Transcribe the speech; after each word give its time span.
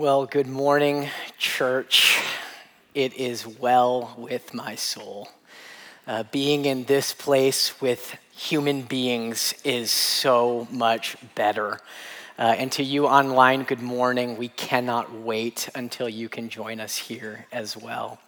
Well, 0.00 0.24
good 0.24 0.46
morning, 0.46 1.10
church. 1.36 2.18
It 2.94 3.12
is 3.12 3.46
well 3.46 4.14
with 4.16 4.54
my 4.54 4.74
soul. 4.74 5.28
Uh, 6.06 6.22
being 6.32 6.64
in 6.64 6.84
this 6.84 7.12
place 7.12 7.78
with 7.82 8.16
human 8.32 8.80
beings 8.80 9.52
is 9.62 9.90
so 9.90 10.66
much 10.70 11.18
better. 11.34 11.80
Uh, 12.38 12.54
and 12.56 12.72
to 12.72 12.82
you 12.82 13.08
online, 13.08 13.64
good 13.64 13.82
morning. 13.82 14.38
We 14.38 14.48
cannot 14.48 15.12
wait 15.12 15.68
until 15.74 16.08
you 16.08 16.30
can 16.30 16.48
join 16.48 16.80
us 16.80 16.96
here 16.96 17.44
as 17.52 17.76
well. 17.76 18.18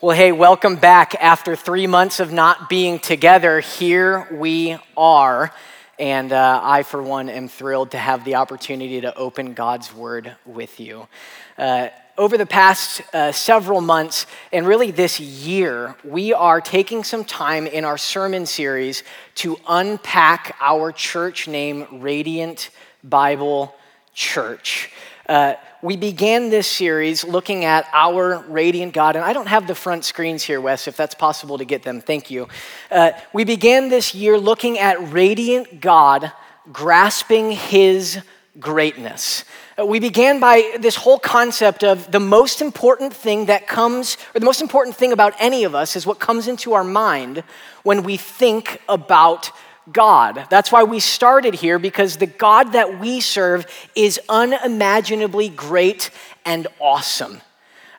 Well, 0.00 0.16
hey, 0.16 0.32
welcome 0.32 0.76
back. 0.76 1.14
After 1.20 1.54
three 1.56 1.86
months 1.86 2.20
of 2.20 2.32
not 2.32 2.70
being 2.70 3.00
together, 3.00 3.60
here 3.60 4.26
we 4.32 4.78
are. 4.96 5.52
And 5.98 6.30
uh, 6.30 6.60
I, 6.62 6.82
for 6.82 7.02
one, 7.02 7.30
am 7.30 7.48
thrilled 7.48 7.92
to 7.92 7.98
have 7.98 8.24
the 8.24 8.34
opportunity 8.34 9.00
to 9.00 9.16
open 9.16 9.54
God's 9.54 9.94
Word 9.94 10.36
with 10.44 10.78
you. 10.78 11.08
Uh, 11.56 11.88
over 12.18 12.36
the 12.36 12.46
past 12.46 13.00
uh, 13.14 13.32
several 13.32 13.80
months, 13.80 14.26
and 14.52 14.66
really 14.66 14.90
this 14.90 15.20
year, 15.20 15.94
we 16.04 16.34
are 16.34 16.60
taking 16.60 17.02
some 17.02 17.24
time 17.24 17.66
in 17.66 17.84
our 17.84 17.96
sermon 17.96 18.44
series 18.44 19.04
to 19.36 19.58
unpack 19.66 20.54
our 20.60 20.92
church 20.92 21.48
name, 21.48 21.86
Radiant 22.00 22.70
Bible 23.02 23.74
Church. 24.12 24.90
Uh, 25.26 25.54
we 25.86 25.96
began 25.96 26.50
this 26.50 26.66
series 26.66 27.22
looking 27.22 27.64
at 27.64 27.88
our 27.92 28.44
radiant 28.48 28.92
God, 28.92 29.14
and 29.14 29.24
I 29.24 29.32
don't 29.32 29.46
have 29.46 29.68
the 29.68 29.74
front 29.76 30.04
screens 30.04 30.42
here, 30.42 30.60
Wes, 30.60 30.88
if 30.88 30.96
that's 30.96 31.14
possible 31.14 31.58
to 31.58 31.64
get 31.64 31.84
them. 31.84 32.00
Thank 32.00 32.28
you. 32.28 32.48
Uh, 32.90 33.12
we 33.32 33.44
began 33.44 33.88
this 33.88 34.12
year 34.12 34.36
looking 34.36 34.80
at 34.80 35.12
radiant 35.12 35.80
God 35.80 36.32
grasping 36.72 37.52
his 37.52 38.18
greatness. 38.58 39.44
Uh, 39.78 39.86
we 39.86 40.00
began 40.00 40.40
by 40.40 40.76
this 40.80 40.96
whole 40.96 41.20
concept 41.20 41.84
of 41.84 42.10
the 42.10 42.18
most 42.18 42.60
important 42.60 43.14
thing 43.14 43.46
that 43.46 43.68
comes, 43.68 44.16
or 44.34 44.40
the 44.40 44.46
most 44.46 44.60
important 44.60 44.96
thing 44.96 45.12
about 45.12 45.34
any 45.38 45.62
of 45.62 45.76
us 45.76 45.94
is 45.94 46.04
what 46.04 46.18
comes 46.18 46.48
into 46.48 46.72
our 46.72 46.82
mind 46.82 47.44
when 47.84 48.02
we 48.02 48.16
think 48.16 48.82
about 48.88 49.52
God. 49.92 50.46
That's 50.50 50.72
why 50.72 50.84
we 50.84 51.00
started 51.00 51.54
here, 51.54 51.78
because 51.78 52.16
the 52.16 52.26
God 52.26 52.72
that 52.72 52.98
we 52.98 53.20
serve 53.20 53.66
is 53.94 54.20
unimaginably 54.28 55.48
great 55.48 56.10
and 56.44 56.66
awesome. 56.80 57.40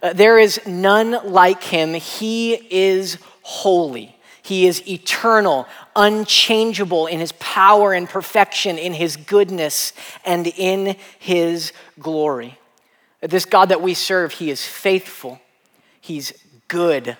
Uh, 0.02 0.13
there 0.13 0.38
is 0.38 0.59
none 0.65 1.31
like 1.31 1.63
him. 1.63 1.93
He 1.93 2.53
is 2.53 3.17
holy. 3.41 4.15
He 4.43 4.65
is 4.65 4.88
eternal, 4.88 5.67
unchangeable 5.95 7.08
in 7.08 7.19
his 7.19 7.33
power 7.33 7.91
and 7.93 8.08
perfection, 8.08 8.77
in 8.77 8.93
his 8.93 9.17
goodness, 9.17 9.91
and 10.23 10.47
in 10.47 10.95
his 11.19 11.73
glory. 11.99 12.58
This 13.19 13.43
God 13.43 13.69
that 13.69 13.81
we 13.81 13.93
serve, 13.93 14.31
he 14.31 14.49
is 14.49 14.65
faithful, 14.65 15.41
he's 15.99 16.31
good, 16.69 17.17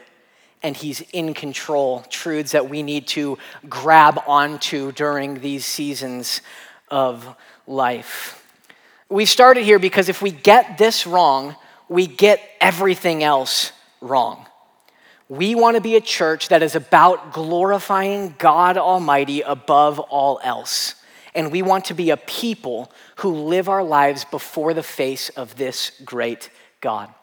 and 0.64 0.76
He's 0.76 1.02
in 1.14 1.34
control. 1.34 2.02
Truths 2.10 2.52
that 2.52 2.70
we 2.70 2.84
need 2.84 3.08
to 3.08 3.38
grab 3.70 4.22
onto 4.28 4.92
during 4.92 5.40
these 5.40 5.66
seasons 5.66 6.42
of 6.90 7.36
life. 7.66 8.44
We 9.10 9.26
started 9.26 9.64
here 9.64 9.80
because 9.80 10.10
if 10.10 10.22
we 10.22 10.32
get 10.32 10.78
this 10.78 11.08
wrong, 11.08 11.56
we 11.88 12.08
get 12.08 12.42
everything 12.60 13.24
else 13.24 13.72
wrong. 14.02 14.46
We 15.30 15.56
want 15.56 15.76
to 15.76 15.82
be 15.82 15.96
a 15.96 16.02
church 16.02 16.50
that 16.50 16.64
is 16.64 16.76
about 16.76 17.34
glorifying 17.34 18.36
God 18.38 18.78
Almighty 18.78 19.42
above 19.42 20.00
all 20.00 20.40
else. 20.44 20.96
And 21.36 21.52
we 21.52 21.62
want 21.62 21.86
to 21.86 21.94
be 21.94 22.10
a 22.10 22.18
people 22.18 22.92
who 23.18 23.34
live 23.34 23.70
our 23.70 23.84
lives 23.84 24.26
before 24.26 24.74
the 24.74 24.84
face 24.84 25.30
of 25.30 25.56
this 25.56 25.92
great 26.04 26.50
God. 26.82 27.14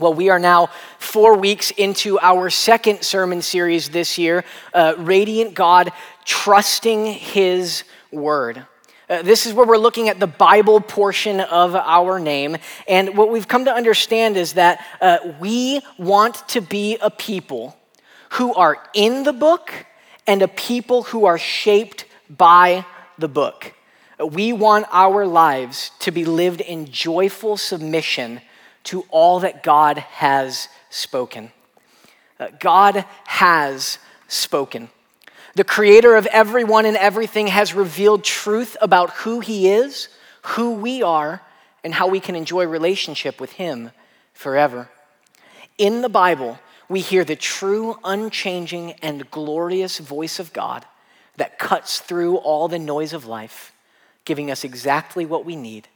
Well, 0.00 0.14
we 0.14 0.30
are 0.30 0.38
now 0.38 0.70
four 0.98 1.36
weeks 1.36 1.72
into 1.72 2.18
our 2.20 2.48
second 2.48 3.02
sermon 3.02 3.42
series 3.42 3.90
this 3.90 4.16
year 4.16 4.46
uh, 4.72 4.94
Radiant 4.96 5.52
God, 5.52 5.92
Trusting 6.24 7.04
His 7.04 7.84
Word. 8.10 8.64
Uh, 9.10 9.20
this 9.20 9.44
is 9.44 9.52
where 9.52 9.66
we're 9.66 9.76
looking 9.76 10.08
at 10.08 10.18
the 10.18 10.26
Bible 10.26 10.80
portion 10.80 11.40
of 11.40 11.76
our 11.76 12.18
name. 12.18 12.56
And 12.88 13.14
what 13.14 13.30
we've 13.30 13.46
come 13.46 13.66
to 13.66 13.74
understand 13.74 14.38
is 14.38 14.54
that 14.54 14.82
uh, 15.02 15.18
we 15.38 15.82
want 15.98 16.48
to 16.48 16.62
be 16.62 16.96
a 17.02 17.10
people 17.10 17.76
who 18.30 18.54
are 18.54 18.82
in 18.94 19.24
the 19.24 19.34
book 19.34 19.84
and 20.26 20.40
a 20.40 20.48
people 20.48 21.02
who 21.02 21.26
are 21.26 21.36
shaped 21.36 22.06
by 22.30 22.86
the 23.18 23.28
book. 23.28 23.74
We 24.18 24.54
want 24.54 24.86
our 24.92 25.26
lives 25.26 25.90
to 25.98 26.10
be 26.10 26.24
lived 26.24 26.62
in 26.62 26.86
joyful 26.86 27.58
submission 27.58 28.40
to 28.84 29.04
all 29.10 29.40
that 29.40 29.62
God 29.62 29.98
has 29.98 30.68
spoken. 30.88 31.52
Uh, 32.38 32.48
God 32.58 33.04
has 33.26 33.98
spoken. 34.28 34.90
The 35.54 35.64
creator 35.64 36.14
of 36.16 36.26
everyone 36.26 36.86
and 36.86 36.96
everything 36.96 37.48
has 37.48 37.74
revealed 37.74 38.24
truth 38.24 38.76
about 38.80 39.10
who 39.10 39.40
he 39.40 39.68
is, 39.68 40.08
who 40.42 40.72
we 40.72 41.02
are, 41.02 41.42
and 41.82 41.94
how 41.94 42.06
we 42.06 42.20
can 42.20 42.36
enjoy 42.36 42.66
relationship 42.66 43.40
with 43.40 43.52
him 43.52 43.90
forever. 44.32 44.88
In 45.76 46.02
the 46.02 46.08
Bible, 46.08 46.58
we 46.88 47.00
hear 47.00 47.24
the 47.24 47.36
true, 47.36 47.98
unchanging, 48.04 48.92
and 49.02 49.30
glorious 49.30 49.98
voice 49.98 50.38
of 50.38 50.52
God 50.52 50.84
that 51.36 51.58
cuts 51.58 52.00
through 52.00 52.36
all 52.36 52.68
the 52.68 52.78
noise 52.78 53.12
of 53.12 53.26
life, 53.26 53.72
giving 54.24 54.50
us 54.50 54.64
exactly 54.64 55.24
what 55.24 55.44
we 55.44 55.56
need 55.56 55.88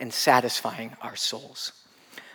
and 0.00 0.12
satisfying 0.12 0.96
our 1.02 1.16
souls. 1.16 1.72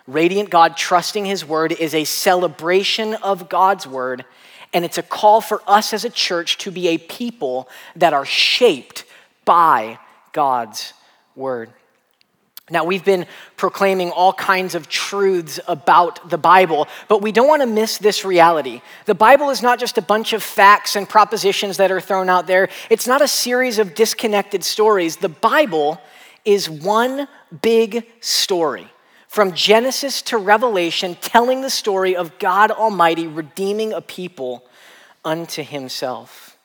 Radiant 0.08 0.50
God 0.50 0.76
trusting 0.76 1.26
His 1.26 1.46
word 1.46 1.72
is 1.72 1.94
a 1.96 2.04
celebration 2.04 3.14
of 3.16 3.48
God's 3.48 3.88
word, 3.88 4.26
and 4.74 4.84
it's 4.84 4.98
a 4.98 5.04
call 5.04 5.40
for 5.40 5.62
us 5.66 5.94
as 5.94 6.04
a 6.04 6.10
church 6.10 6.58
to 6.60 6.72
be 6.72 6.90
a 6.90 6.98
people 6.98 7.70
that 7.96 8.14
are 8.14 8.26
shaped 8.26 9.06
by 9.46 9.98
God's 10.34 10.94
word. 11.36 11.70
Now, 12.70 12.86
we've 12.86 13.04
been 13.04 13.26
proclaiming 13.58 14.12
all 14.12 14.34
kinds 14.34 14.74
of 14.74 14.88
truths 14.88 15.60
about 15.68 16.30
the 16.30 16.38
Bible, 16.38 16.88
but 17.08 17.22
we 17.22 17.32
don't 17.32 17.48
want 17.48 17.62
to 17.62 17.68
miss 17.68 17.98
this 17.98 18.24
reality. 18.24 18.82
The 19.06 19.16
Bible 19.16 19.50
is 19.50 19.62
not 19.62 19.80
just 19.80 19.98
a 19.98 20.02
bunch 20.02 20.34
of 20.34 20.42
facts 20.42 20.96
and 20.96 21.08
propositions 21.08 21.78
that 21.78 21.92
are 21.92 22.02
thrown 22.02 22.30
out 22.30 22.48
there, 22.48 22.70
it's 22.90 23.08
not 23.08 23.22
a 23.22 23.28
series 23.28 23.80
of 23.80 23.96
disconnected 23.96 24.64
stories. 24.64 25.18
The 25.18 25.30
Bible 25.30 26.02
is 26.46 26.70
one 26.70 27.28
big 27.62 28.06
story 28.22 28.90
from 29.34 29.54
Genesis 29.54 30.22
to 30.22 30.38
Revelation, 30.38 31.18
telling 31.20 31.62
the 31.62 31.70
story 31.72 32.16
of 32.16 32.38
God 32.38 32.70
Almighty 32.70 33.26
redeeming 33.26 33.92
a 33.92 34.00
people 34.00 34.64
unto 35.26 35.64
himself. 35.64 36.56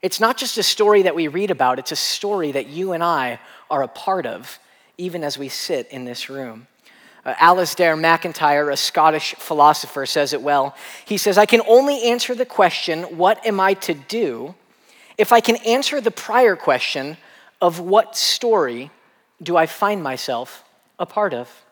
It's 0.00 0.18
not 0.18 0.38
just 0.38 0.56
a 0.56 0.62
story 0.62 1.02
that 1.02 1.14
we 1.14 1.28
read 1.28 1.50
about, 1.50 1.78
it's 1.78 1.92
a 1.92 1.96
story 1.96 2.52
that 2.52 2.68
you 2.68 2.92
and 2.92 3.04
I 3.04 3.38
are 3.70 3.82
a 3.82 3.88
part 3.88 4.24
of, 4.24 4.58
even 4.96 5.22
as 5.22 5.36
we 5.36 5.50
sit 5.50 5.88
in 5.90 6.06
this 6.06 6.30
room. 6.30 6.68
Uh, 7.22 7.34
Alasdair 7.34 8.00
MacIntyre, 8.00 8.70
a 8.70 8.78
Scottish 8.78 9.34
philosopher, 9.34 10.06
says 10.06 10.32
it 10.32 10.40
well. 10.40 10.74
He 11.04 11.18
says, 11.18 11.36
I 11.36 11.44
can 11.44 11.60
only 11.68 12.02
answer 12.04 12.34
the 12.34 12.46
question, 12.46 13.18
What 13.18 13.44
am 13.44 13.60
I 13.60 13.74
to 13.74 13.92
do? 13.92 14.54
if 15.18 15.32
I 15.32 15.40
can 15.40 15.56
answer 15.56 16.00
the 16.00 16.10
prior 16.10 16.56
question 16.56 17.18
of 17.60 17.78
what 17.78 18.16
story 18.16 18.90
do 19.42 19.54
I 19.54 19.66
find 19.66 20.02
myself 20.02 20.64
a 20.98 21.04
part 21.04 21.34
of? 21.34 21.65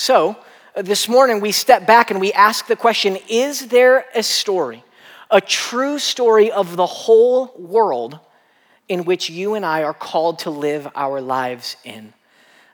So, 0.00 0.34
uh, 0.74 0.80
this 0.80 1.10
morning 1.10 1.42
we 1.42 1.52
step 1.52 1.86
back 1.86 2.10
and 2.10 2.22
we 2.22 2.32
ask 2.32 2.66
the 2.66 2.74
question 2.74 3.18
Is 3.28 3.66
there 3.66 4.06
a 4.14 4.22
story, 4.22 4.82
a 5.30 5.42
true 5.42 5.98
story 5.98 6.50
of 6.50 6.76
the 6.76 6.86
whole 6.86 7.52
world 7.58 8.18
in 8.88 9.04
which 9.04 9.28
you 9.28 9.56
and 9.56 9.66
I 9.66 9.82
are 9.82 9.92
called 9.92 10.38
to 10.38 10.50
live 10.50 10.88
our 10.94 11.20
lives 11.20 11.76
in? 11.84 12.14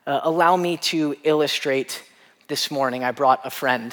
Uh, 0.06 0.20
allow 0.22 0.54
me 0.56 0.76
to 0.92 1.16
illustrate 1.24 2.04
this 2.46 2.70
morning. 2.70 3.02
I 3.02 3.10
brought 3.10 3.40
a 3.44 3.50
friend. 3.50 3.92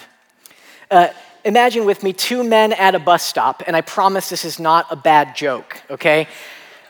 Uh, 0.92 1.08
imagine 1.44 1.86
with 1.86 2.04
me 2.04 2.14
two 2.14 2.44
men 2.44 2.72
at 2.72 2.94
a 2.94 3.00
bus 3.00 3.26
stop, 3.26 3.64
and 3.66 3.76
I 3.76 3.82
promise 3.82 4.30
this 4.30 4.46
is 4.46 4.60
not 4.60 4.86
a 4.92 4.96
bad 4.96 5.36
joke, 5.36 5.82
okay? 5.90 6.28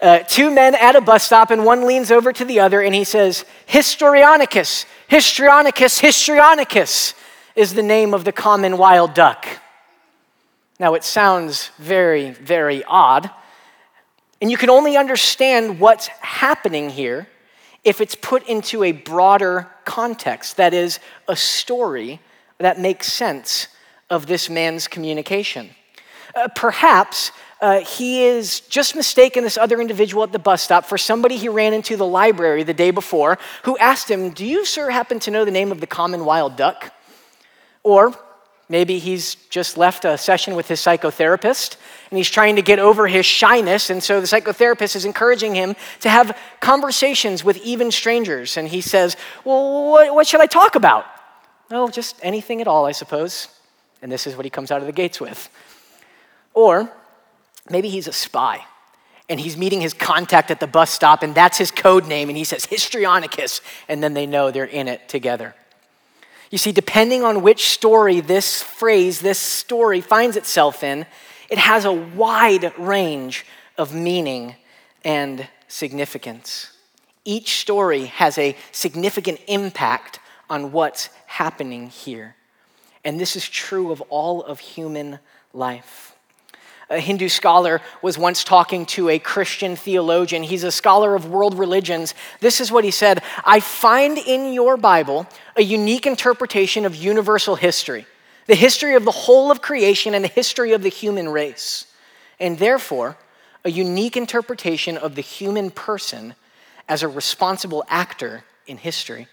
Uh, 0.03 0.19
two 0.19 0.51
men 0.51 0.75
at 0.75 0.97
a 0.97 1.01
bus 1.01 1.23
stop, 1.23 1.49
and 1.49 1.63
one 1.63 1.87
leans 1.87 2.11
over 2.11 2.33
to 2.33 2.43
the 2.43 2.59
other 2.59 2.81
and 2.81 2.93
he 2.93 3.05
says, 3.05 3.45
Histrionicus, 3.67 4.85
Histrionicus, 5.09 6.01
Histrionicus 6.01 7.13
is 7.55 7.73
the 7.73 7.83
name 7.83 8.13
of 8.13 8.25
the 8.25 8.33
common 8.33 8.77
wild 8.77 9.13
duck. 9.13 9.47
Now, 10.77 10.95
it 10.95 11.05
sounds 11.05 11.69
very, 11.77 12.31
very 12.31 12.83
odd, 12.83 13.31
and 14.41 14.51
you 14.51 14.57
can 14.57 14.69
only 14.69 14.97
understand 14.97 15.79
what's 15.79 16.07
happening 16.07 16.89
here 16.89 17.29
if 17.85 18.01
it's 18.01 18.15
put 18.15 18.45
into 18.45 18.83
a 18.83 18.91
broader 18.91 19.69
context 19.85 20.57
that 20.57 20.73
is, 20.73 20.99
a 21.29 21.35
story 21.37 22.19
that 22.57 22.77
makes 22.77 23.07
sense 23.07 23.69
of 24.09 24.25
this 24.25 24.49
man's 24.49 24.89
communication. 24.89 25.69
Uh, 26.35 26.49
perhaps 26.53 27.31
uh, 27.63 27.79
he 27.79 28.25
is 28.25 28.59
just 28.59 28.93
mistaken 28.93 29.41
this 29.45 29.57
other 29.57 29.79
individual 29.79 30.21
at 30.21 30.33
the 30.33 30.37
bus 30.37 30.61
stop 30.61 30.83
for 30.83 30.97
somebody 30.97 31.37
he 31.37 31.47
ran 31.47 31.73
into 31.73 31.95
the 31.95 32.05
library 32.05 32.61
the 32.61 32.73
day 32.73 32.91
before 32.91 33.37
who 33.63 33.77
asked 33.77 34.11
him, 34.11 34.31
Do 34.31 34.45
you, 34.45 34.65
sir, 34.65 34.89
happen 34.89 35.17
to 35.19 35.31
know 35.31 35.45
the 35.45 35.51
name 35.51 35.71
of 35.71 35.79
the 35.79 35.87
common 35.87 36.25
wild 36.25 36.57
duck? 36.57 36.93
Or 37.81 38.13
maybe 38.67 38.99
he's 38.99 39.35
just 39.35 39.77
left 39.77 40.03
a 40.03 40.17
session 40.17 40.55
with 40.55 40.67
his 40.67 40.81
psychotherapist 40.81 41.77
and 42.11 42.17
he's 42.17 42.29
trying 42.29 42.57
to 42.57 42.61
get 42.61 42.79
over 42.79 43.07
his 43.07 43.25
shyness. 43.25 43.89
And 43.89 44.03
so 44.03 44.19
the 44.19 44.27
psychotherapist 44.27 44.97
is 44.97 45.05
encouraging 45.05 45.55
him 45.55 45.77
to 46.01 46.09
have 46.09 46.37
conversations 46.59 47.45
with 47.45 47.55
even 47.63 47.91
strangers. 47.91 48.57
And 48.57 48.67
he 48.67 48.81
says, 48.81 49.15
Well, 49.45 49.89
what, 49.89 50.13
what 50.13 50.27
should 50.27 50.41
I 50.41 50.47
talk 50.47 50.75
about? 50.75 51.05
Well, 51.71 51.87
just 51.87 52.19
anything 52.21 52.59
at 52.59 52.67
all, 52.67 52.85
I 52.85 52.91
suppose. 52.91 53.47
And 54.01 54.11
this 54.11 54.27
is 54.27 54.35
what 54.35 54.43
he 54.43 54.49
comes 54.49 54.69
out 54.69 54.81
of 54.81 54.85
the 54.85 54.91
gates 54.91 55.21
with. 55.21 55.49
Or 56.53 56.91
maybe 57.69 57.89
he's 57.89 58.07
a 58.07 58.13
spy 58.13 58.65
and 59.29 59.39
he's 59.39 59.57
meeting 59.57 59.81
his 59.81 59.93
contact 59.93 60.51
at 60.51 60.59
the 60.59 60.67
bus 60.67 60.91
stop, 60.91 61.23
and 61.23 61.33
that's 61.33 61.57
his 61.57 61.71
code 61.71 62.07
name, 62.07 62.29
and 62.29 62.37
he 62.37 62.43
says 62.43 62.65
Histrionicus, 62.65 63.61
and 63.87 64.03
then 64.03 64.13
they 64.13 64.25
know 64.25 64.51
they're 64.51 64.65
in 64.65 64.87
it 64.87 65.07
together. 65.07 65.55
You 66.51 66.57
see, 66.57 66.71
depending 66.71 67.23
on 67.23 67.41
which 67.41 67.69
story 67.69 68.19
this 68.19 68.61
phrase, 68.61 69.21
this 69.21 69.39
story 69.39 70.01
finds 70.01 70.35
itself 70.35 70.83
in, 70.83 71.05
it 71.49 71.57
has 71.57 71.85
a 71.85 71.91
wide 71.91 72.77
range 72.77 73.45
of 73.77 73.93
meaning 73.93 74.55
and 75.03 75.47
significance. 75.67 76.71
Each 77.25 77.59
story 77.59 78.05
has 78.05 78.37
a 78.37 78.55
significant 78.71 79.39
impact 79.47 80.19
on 80.49 80.71
what's 80.73 81.09
happening 81.25 81.87
here. 81.87 82.35
And 83.05 83.19
this 83.19 83.35
is 83.35 83.47
true 83.47 83.91
of 83.91 84.01
all 84.09 84.43
of 84.43 84.59
human 84.59 85.19
life 85.53 86.12
a 86.93 86.99
Hindu 86.99 87.27
scholar, 87.27 87.81
was 88.01 88.17
once 88.17 88.43
talking 88.43 88.85
to 88.87 89.09
a 89.09 89.19
Christian 89.19 89.75
theologian. 89.75 90.43
He's 90.43 90.63
a 90.63 90.71
scholar 90.71 91.15
of 91.15 91.29
world 91.29 91.57
religions. 91.57 92.13
This 92.39 92.61
is 92.61 92.71
what 92.71 92.83
he 92.83 92.91
said 92.91 93.23
I 93.43 93.59
find 93.59 94.17
in 94.17 94.53
your 94.53 94.77
Bible 94.77 95.27
a 95.55 95.63
unique 95.63 96.05
interpretation 96.05 96.85
of 96.85 96.95
universal 96.95 97.55
history, 97.55 98.05
the 98.47 98.55
history 98.55 98.95
of 98.95 99.05
the 99.05 99.11
whole 99.11 99.51
of 99.51 99.61
creation 99.61 100.13
and 100.13 100.23
the 100.23 100.29
history 100.29 100.73
of 100.73 100.83
the 100.83 100.89
human 100.89 101.29
race, 101.29 101.85
and 102.39 102.59
therefore 102.59 103.17
a 103.65 103.71
unique 103.71 104.17
interpretation 104.17 104.97
of 104.97 105.15
the 105.15 105.21
human 105.21 105.71
person 105.71 106.35
as 106.87 107.01
a 107.01 107.07
responsible 107.07 107.83
actor 107.87 108.43
in 108.67 108.77
history. 108.77 109.27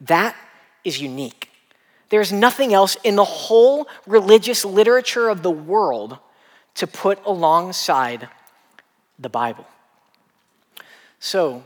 That 0.00 0.34
is 0.82 1.00
unique. 1.00 1.50
There's 2.08 2.32
nothing 2.32 2.74
else 2.74 2.96
in 3.04 3.16
the 3.16 3.24
whole 3.24 3.86
religious 4.06 4.64
literature 4.64 5.28
of 5.28 5.42
the 5.42 5.50
world 5.50 6.18
to 6.74 6.86
put 6.86 7.24
alongside 7.24 8.28
the 9.18 9.28
Bible. 9.28 9.66
So, 11.18 11.62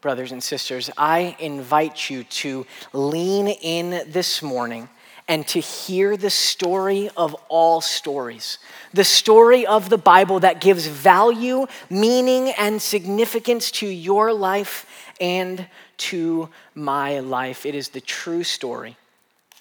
brothers 0.00 0.32
and 0.32 0.42
sisters, 0.42 0.90
I 0.96 1.36
invite 1.38 2.10
you 2.10 2.24
to 2.24 2.66
lean 2.92 3.48
in 3.48 4.10
this 4.10 4.42
morning 4.42 4.88
and 5.28 5.46
to 5.48 5.60
hear 5.60 6.16
the 6.16 6.30
story 6.30 7.10
of 7.16 7.34
all 7.48 7.80
stories. 7.80 8.58
The 8.92 9.04
story 9.04 9.66
of 9.66 9.88
the 9.88 9.98
Bible 9.98 10.40
that 10.40 10.60
gives 10.60 10.86
value, 10.86 11.66
meaning, 11.90 12.50
and 12.50 12.80
significance 12.80 13.70
to 13.72 13.86
your 13.86 14.32
life 14.32 14.86
and 15.20 15.66
to 15.98 16.48
my 16.74 17.20
life. 17.20 17.66
It 17.66 17.74
is 17.74 17.88
the 17.88 18.00
true 18.00 18.44
story 18.44 18.96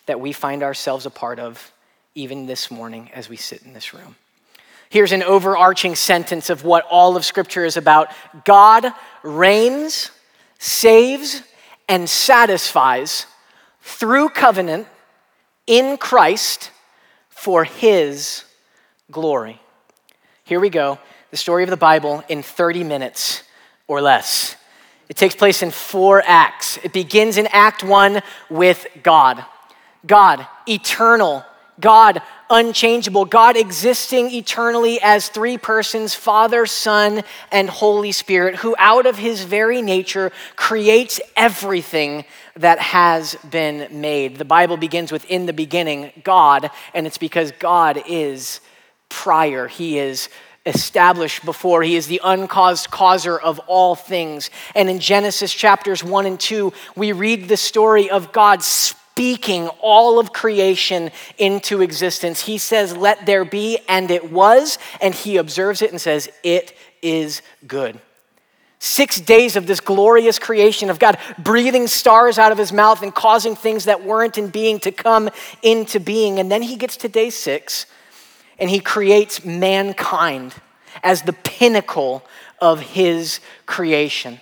that 0.05 0.19
we 0.19 0.31
find 0.31 0.61
ourselves 0.61 1.05
a 1.05 1.09
part 1.11 1.39
of 1.39 1.71
even 2.13 2.45
this 2.45 2.69
morning 2.69 3.09
as 3.13 3.27
we 3.27 3.35
sit 3.35 3.63
in 3.63 3.73
this 3.73 3.93
room. 3.93 4.15
Here's 4.89 5.11
an 5.11 5.23
overarching 5.23 5.95
sentence 5.95 6.49
of 6.49 6.63
what 6.63 6.85
all 6.89 7.17
of 7.17 7.25
Scripture 7.25 7.65
is 7.65 7.77
about 7.77 8.11
God 8.45 8.91
reigns, 9.23 10.11
saves, 10.59 11.41
and 11.87 12.09
satisfies 12.09 13.25
through 13.81 14.29
covenant 14.29 14.87
in 15.67 15.97
Christ 15.97 16.71
for 17.29 17.63
his 17.63 18.43
glory. 19.11 19.59
Here 20.43 20.59
we 20.59 20.69
go 20.69 20.99
the 21.31 21.37
story 21.37 21.63
of 21.63 21.69
the 21.69 21.75
Bible 21.75 22.23
in 22.29 22.41
30 22.41 22.85
minutes 22.85 23.43
or 23.87 24.01
less. 24.01 24.55
It 25.09 25.17
takes 25.17 25.35
place 25.35 25.61
in 25.61 25.69
four 25.69 26.23
acts. 26.25 26.79
It 26.81 26.93
begins 26.93 27.37
in 27.37 27.47
Act 27.47 27.83
One 27.83 28.21
with 28.49 28.87
God. 29.03 29.43
God, 30.05 30.47
eternal, 30.65 31.43
God, 31.79 32.21
unchangeable, 32.49 33.25
God 33.25 33.57
existing 33.57 34.31
eternally 34.31 34.99
as 35.01 35.27
three 35.27 35.57
persons 35.57 36.15
Father, 36.15 36.65
Son, 36.65 37.23
and 37.51 37.69
Holy 37.69 38.11
Spirit, 38.11 38.55
who 38.55 38.75
out 38.77 39.05
of 39.05 39.17
his 39.17 39.43
very 39.43 39.81
nature 39.81 40.31
creates 40.55 41.19
everything 41.35 42.25
that 42.55 42.79
has 42.79 43.35
been 43.49 43.87
made. 43.99 44.37
The 44.37 44.45
Bible 44.45 44.77
begins 44.77 45.11
with 45.11 45.25
in 45.25 45.45
the 45.45 45.53
beginning, 45.53 46.11
God, 46.23 46.71
and 46.93 47.05
it's 47.05 47.17
because 47.17 47.51
God 47.53 48.01
is 48.07 48.61
prior. 49.09 49.67
He 49.67 49.97
is 49.97 50.29
established 50.65 51.45
before. 51.45 51.83
He 51.83 51.95
is 51.95 52.07
the 52.07 52.21
uncaused 52.23 52.89
causer 52.89 53.37
of 53.37 53.59
all 53.67 53.95
things. 53.95 54.49
And 54.73 54.89
in 54.89 54.99
Genesis 54.99 55.53
chapters 55.53 56.03
1 56.03 56.25
and 56.25 56.39
2, 56.39 56.73
we 56.95 57.11
read 57.11 57.47
the 57.47 57.57
story 57.57 58.09
of 58.09 58.31
God 58.31 58.63
speaking 59.15 59.69
all 59.79 60.19
of 60.19 60.33
creation 60.33 61.09
into 61.37 61.81
existence. 61.81 62.41
He 62.41 62.57
says, 62.57 62.97
Let 62.97 63.25
there 63.25 63.45
be, 63.45 63.79
and 63.87 64.11
it 64.11 64.29
was, 64.29 64.77
and 64.99 65.15
he 65.15 65.37
observes 65.37 65.81
it 65.81 65.91
and 65.91 66.01
says, 66.01 66.27
It 66.43 66.75
is 67.01 67.41
good. 67.65 67.97
Six 68.79 69.21
days 69.21 69.55
of 69.55 69.67
this 69.67 69.79
glorious 69.79 70.37
creation 70.37 70.89
of 70.89 70.99
God 70.99 71.17
breathing 71.39 71.87
stars 71.87 72.37
out 72.37 72.51
of 72.51 72.57
his 72.57 72.73
mouth 72.73 73.01
and 73.01 73.15
causing 73.15 73.55
things 73.55 73.85
that 73.85 74.03
weren't 74.03 74.37
in 74.37 74.49
being 74.49 74.81
to 74.81 74.91
come 74.91 75.29
into 75.61 76.01
being. 76.01 76.37
And 76.37 76.51
then 76.51 76.61
he 76.61 76.75
gets 76.75 76.97
to 76.97 77.07
day 77.07 77.29
six 77.29 77.85
and 78.59 78.69
he 78.69 78.81
creates 78.81 79.45
mankind 79.45 80.55
as 81.03 81.21
the 81.21 81.31
pinnacle 81.31 82.21
of 82.59 82.81
his 82.81 83.39
creation. 83.65 84.41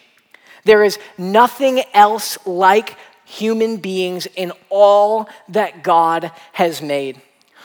There 0.66 0.84
is 0.84 0.98
nothing 1.16 1.84
else 1.94 2.40
like 2.48 2.98
human 3.34 3.78
beings 3.78 4.28
in 4.36 4.52
all 4.70 5.28
that 5.50 5.84
God 5.84 6.32
has 6.54 6.82
made. 6.82 7.22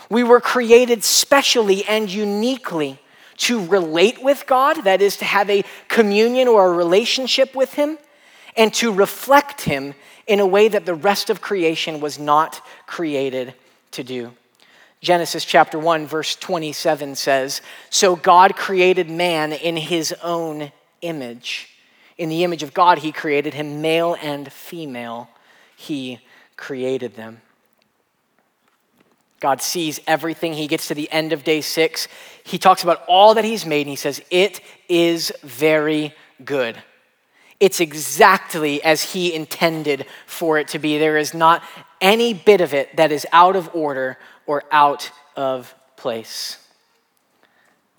We 0.08 0.24
were 0.24 0.40
created 0.40 1.04
specially 1.04 1.84
and 1.84 2.10
uniquely 2.10 2.98
to 3.38 3.64
relate 3.66 4.22
with 4.22 4.46
God, 4.46 4.84
that 4.84 5.02
is, 5.02 5.16
to 5.18 5.24
have 5.24 5.50
a 5.50 5.64
communion 5.88 6.48
or 6.48 6.66
a 6.66 6.76
relationship 6.76 7.54
with 7.54 7.74
Him, 7.74 7.98
and 8.56 8.72
to 8.74 8.92
reflect 8.92 9.60
Him 9.60 9.94
in 10.26 10.40
a 10.40 10.46
way 10.46 10.68
that 10.68 10.86
the 10.86 10.94
rest 10.94 11.30
of 11.30 11.40
creation 11.40 12.00
was 12.00 12.18
not 12.18 12.66
created 12.86 13.54
to 13.92 14.02
do. 14.02 14.32
Genesis 15.00 15.44
chapter 15.44 15.78
1, 15.78 16.06
verse 16.06 16.34
27 16.34 17.14
says 17.14 17.60
So 17.90 18.16
God 18.16 18.56
created 18.56 19.10
man 19.10 19.52
in 19.52 19.76
His 19.76 20.14
own 20.22 20.72
image. 21.02 21.68
In 22.16 22.30
the 22.30 22.42
image 22.42 22.62
of 22.64 22.74
God, 22.74 22.98
He 22.98 23.12
created 23.12 23.54
him, 23.54 23.80
male 23.80 24.16
and 24.20 24.50
female 24.50 25.28
he 25.78 26.18
created 26.56 27.14
them. 27.14 27.40
God 29.38 29.62
sees 29.62 30.00
everything. 30.08 30.52
He 30.52 30.66
gets 30.66 30.88
to 30.88 30.94
the 30.94 31.08
end 31.12 31.32
of 31.32 31.44
day 31.44 31.60
six. 31.60 32.08
He 32.42 32.58
talks 32.58 32.82
about 32.82 33.04
all 33.06 33.34
that 33.34 33.44
He's 33.44 33.64
made, 33.64 33.82
and 33.82 33.90
He 33.90 33.94
says, 33.94 34.20
It 34.28 34.60
is 34.88 35.32
very 35.44 36.12
good. 36.44 36.82
It's 37.60 37.78
exactly 37.78 38.82
as 38.82 39.12
He 39.12 39.32
intended 39.32 40.06
for 40.26 40.58
it 40.58 40.66
to 40.68 40.80
be. 40.80 40.98
There 40.98 41.16
is 41.16 41.32
not 41.32 41.62
any 42.00 42.34
bit 42.34 42.60
of 42.60 42.74
it 42.74 42.96
that 42.96 43.12
is 43.12 43.24
out 43.30 43.54
of 43.54 43.70
order 43.72 44.18
or 44.46 44.64
out 44.72 45.12
of 45.36 45.72
place. 45.96 46.58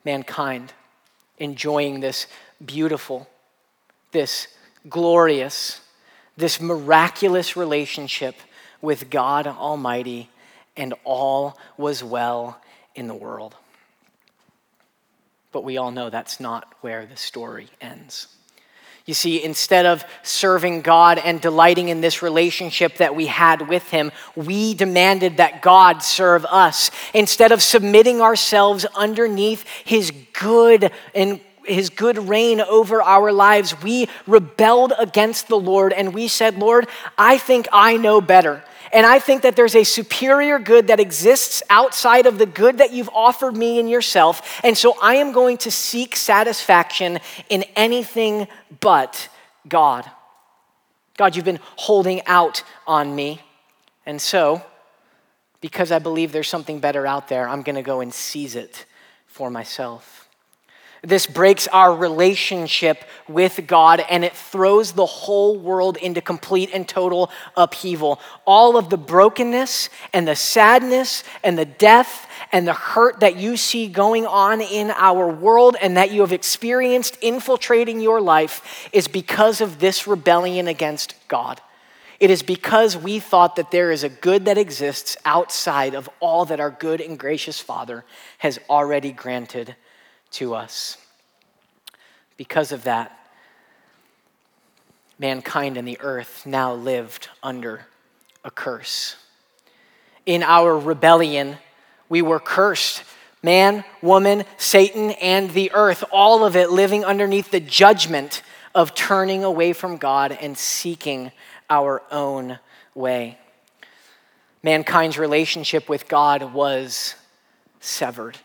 Mankind 0.03 0.73
enjoying 1.37 2.01
this 2.01 2.27
beautiful, 2.65 3.29
this 4.11 4.49
glorious, 4.89 5.79
this 6.39 6.59
miraculous 6.59 7.55
relationship 7.55 8.35
with 8.81 9.09
God 9.09 9.45
Almighty, 9.45 10.29
and 10.77 10.93
all 11.03 11.57
was 11.77 12.03
well 12.03 12.59
in 12.95 13.07
the 13.07 13.15
world. 13.15 13.55
But 15.51 15.63
we 15.63 15.77
all 15.77 15.91
know 15.91 16.09
that's 16.09 16.39
not 16.39 16.73
where 16.81 17.05
the 17.05 17.17
story 17.17 17.67
ends. 17.81 18.27
You 19.05 19.15
see, 19.15 19.43
instead 19.43 19.87
of 19.87 20.05
serving 20.21 20.81
God 20.81 21.17
and 21.17 21.41
delighting 21.41 21.89
in 21.89 21.99
this 21.99 22.21
relationship 22.21 22.97
that 22.97 23.15
we 23.15 23.25
had 23.25 23.67
with 23.67 23.89
Him, 23.89 24.11
we 24.35 24.75
demanded 24.75 25.37
that 25.37 25.63
God 25.63 26.03
serve 26.03 26.45
us. 26.45 26.91
Instead 27.15 27.51
of 27.51 27.63
submitting 27.63 28.21
ourselves 28.21 28.85
underneath 28.95 29.65
His 29.83 30.11
good 30.33 30.91
and 31.15 31.41
his 31.65 31.89
good 31.89 32.17
reign 32.17 32.61
over 32.61 33.01
our 33.01 33.31
lives, 33.31 33.81
we 33.81 34.07
rebelled 34.27 34.93
against 34.97 35.47
the 35.47 35.59
Lord 35.59 35.93
and 35.93 36.13
we 36.13 36.27
said, 36.27 36.57
Lord, 36.57 36.87
I 37.17 37.37
think 37.37 37.67
I 37.71 37.97
know 37.97 38.21
better. 38.21 38.63
And 38.91 39.05
I 39.05 39.19
think 39.19 39.43
that 39.43 39.55
there's 39.55 39.75
a 39.75 39.83
superior 39.83 40.57
good 40.57 40.87
that 40.87 40.99
exists 40.99 41.61
outside 41.69 42.25
of 42.25 42.39
the 42.39 42.45
good 42.45 42.79
that 42.79 42.91
you've 42.91 43.09
offered 43.09 43.55
me 43.55 43.79
and 43.79 43.89
yourself. 43.89 44.59
And 44.63 44.77
so 44.77 44.97
I 45.01 45.15
am 45.15 45.31
going 45.31 45.57
to 45.59 45.71
seek 45.71 46.15
satisfaction 46.15 47.19
in 47.49 47.63
anything 47.75 48.47
but 48.79 49.29
God. 49.67 50.09
God, 51.17 51.35
you've 51.35 51.45
been 51.45 51.59
holding 51.75 52.25
out 52.25 52.63
on 52.87 53.15
me. 53.15 53.41
And 54.05 54.21
so, 54.21 54.63
because 55.61 55.91
I 55.91 55.99
believe 55.99 56.31
there's 56.31 56.47
something 56.47 56.79
better 56.79 57.05
out 57.05 57.27
there, 57.27 57.47
I'm 57.47 57.61
going 57.61 57.75
to 57.75 57.81
go 57.81 57.99
and 57.99 58.13
seize 58.13 58.55
it 58.55 58.85
for 59.27 59.51
myself. 59.51 60.18
This 61.01 61.27
breaks 61.27 61.67
our 61.69 61.95
relationship 61.95 63.05
with 63.27 63.65
God 63.65 64.01
and 64.09 64.25
it 64.25 64.35
throws 64.35 64.91
the 64.91 65.05
whole 65.05 65.57
world 65.57 65.95
into 65.95 66.19
complete 66.19 66.71
and 66.73 66.85
total 66.85 67.31
upheaval. 67.55 68.19
All 68.45 68.75
of 68.75 68.89
the 68.89 68.97
brokenness 68.97 69.89
and 70.13 70.27
the 70.27 70.35
sadness 70.35 71.23
and 71.41 71.57
the 71.57 71.65
death 71.65 72.27
and 72.51 72.67
the 72.67 72.73
hurt 72.73 73.21
that 73.21 73.37
you 73.37 73.55
see 73.55 73.87
going 73.87 74.25
on 74.25 74.59
in 74.59 74.91
our 74.91 75.29
world 75.29 75.77
and 75.81 75.95
that 75.95 76.11
you 76.11 76.19
have 76.19 76.33
experienced 76.33 77.17
infiltrating 77.21 78.01
your 78.01 78.19
life 78.19 78.89
is 78.91 79.07
because 79.07 79.61
of 79.61 79.79
this 79.79 80.05
rebellion 80.05 80.67
against 80.67 81.15
God. 81.29 81.61
It 82.19 82.29
is 82.29 82.43
because 82.43 82.97
we 82.97 83.19
thought 83.19 83.55
that 83.55 83.71
there 83.71 83.91
is 83.91 84.03
a 84.03 84.09
good 84.09 84.43
that 84.45 84.57
exists 84.57 85.15
outside 85.23 85.95
of 85.95 86.09
all 86.19 86.43
that 86.45 86.59
our 86.59 86.71
good 86.71 86.99
and 86.99 87.17
gracious 87.17 87.61
Father 87.61 88.03
has 88.39 88.59
already 88.69 89.13
granted 89.13 89.77
to 90.31 90.53
us. 90.55 90.97
Because 92.37 92.71
of 92.71 92.83
that, 92.83 93.17
mankind 95.17 95.77
and 95.77 95.87
the 95.87 95.99
earth 95.99 96.45
now 96.45 96.73
lived 96.73 97.29
under 97.43 97.85
a 98.43 98.51
curse. 98.51 99.17
In 100.25 100.43
our 100.43 100.77
rebellion, 100.77 101.57
we 102.07 102.21
were 102.21 102.39
cursed. 102.39 103.03
Man, 103.41 103.83
woman, 104.01 104.43
Satan, 104.57 105.11
and 105.11 105.49
the 105.51 105.71
earth, 105.73 106.03
all 106.11 106.45
of 106.45 106.55
it 106.55 106.71
living 106.71 107.05
underneath 107.05 107.51
the 107.51 107.59
judgment 107.59 108.41
of 108.75 108.93
turning 108.93 109.43
away 109.43 109.73
from 109.73 109.97
God 109.97 110.31
and 110.31 110.57
seeking 110.57 111.31
our 111.69 112.01
own 112.11 112.59
way. 112.93 113.37
Mankind's 114.61 115.17
relationship 115.17 115.87
with 115.87 116.07
God 116.07 116.53
was 116.53 117.15
severed. 117.79 118.37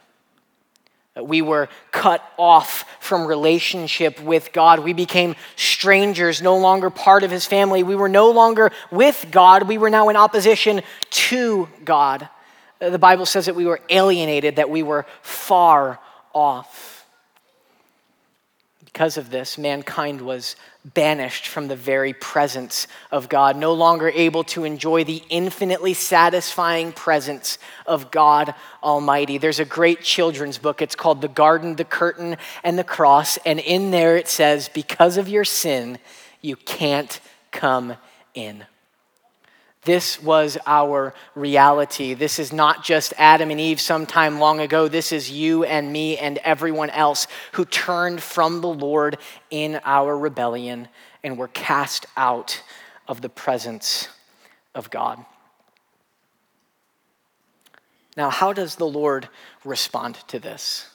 We 1.20 1.42
were 1.42 1.68
cut 1.92 2.24
off 2.36 2.84
from 2.98 3.26
relationship 3.26 4.20
with 4.20 4.52
God. 4.52 4.80
We 4.80 4.92
became 4.92 5.36
strangers, 5.54 6.42
no 6.42 6.58
longer 6.58 6.90
part 6.90 7.22
of 7.22 7.30
his 7.30 7.46
family. 7.46 7.84
We 7.84 7.94
were 7.94 8.08
no 8.08 8.32
longer 8.32 8.72
with 8.90 9.28
God. 9.30 9.68
We 9.68 9.78
were 9.78 9.90
now 9.90 10.08
in 10.08 10.16
opposition 10.16 10.82
to 11.10 11.68
God. 11.84 12.28
Uh, 12.80 12.90
the 12.90 12.98
Bible 12.98 13.26
says 13.26 13.46
that 13.46 13.54
we 13.54 13.64
were 13.64 13.80
alienated, 13.88 14.56
that 14.56 14.70
we 14.70 14.82
were 14.82 15.06
far 15.22 16.00
off. 16.32 16.93
Because 18.94 19.16
of 19.16 19.28
this, 19.28 19.58
mankind 19.58 20.20
was 20.20 20.54
banished 20.84 21.48
from 21.48 21.66
the 21.66 21.74
very 21.74 22.12
presence 22.12 22.86
of 23.10 23.28
God, 23.28 23.56
no 23.56 23.72
longer 23.72 24.08
able 24.08 24.44
to 24.44 24.62
enjoy 24.62 25.02
the 25.02 25.20
infinitely 25.28 25.94
satisfying 25.94 26.92
presence 26.92 27.58
of 27.86 28.12
God 28.12 28.54
Almighty. 28.84 29.36
There's 29.36 29.58
a 29.58 29.64
great 29.64 30.02
children's 30.02 30.58
book. 30.58 30.80
It's 30.80 30.94
called 30.94 31.22
The 31.22 31.28
Garden, 31.28 31.74
the 31.74 31.84
Curtain, 31.84 32.36
and 32.62 32.78
the 32.78 32.84
Cross. 32.84 33.40
And 33.44 33.58
in 33.58 33.90
there 33.90 34.16
it 34.16 34.28
says, 34.28 34.68
Because 34.68 35.16
of 35.16 35.28
your 35.28 35.44
sin, 35.44 35.98
you 36.40 36.54
can't 36.54 37.18
come 37.50 37.96
in. 38.32 38.64
This 39.84 40.22
was 40.22 40.56
our 40.66 41.14
reality. 41.34 42.14
This 42.14 42.38
is 42.38 42.52
not 42.52 42.82
just 42.84 43.12
Adam 43.18 43.50
and 43.50 43.60
Eve 43.60 43.80
sometime 43.80 44.38
long 44.38 44.60
ago. 44.60 44.88
This 44.88 45.12
is 45.12 45.30
you 45.30 45.64
and 45.64 45.92
me 45.92 46.16
and 46.16 46.38
everyone 46.38 46.90
else 46.90 47.26
who 47.52 47.66
turned 47.66 48.22
from 48.22 48.62
the 48.62 48.68
Lord 48.68 49.18
in 49.50 49.80
our 49.84 50.16
rebellion 50.16 50.88
and 51.22 51.36
were 51.36 51.48
cast 51.48 52.06
out 52.16 52.62
of 53.06 53.20
the 53.20 53.28
presence 53.28 54.08
of 54.74 54.90
God. 54.90 55.24
Now, 58.16 58.30
how 58.30 58.52
does 58.52 58.76
the 58.76 58.86
Lord 58.86 59.28
respond 59.64 60.14
to 60.28 60.38
this? 60.38 60.88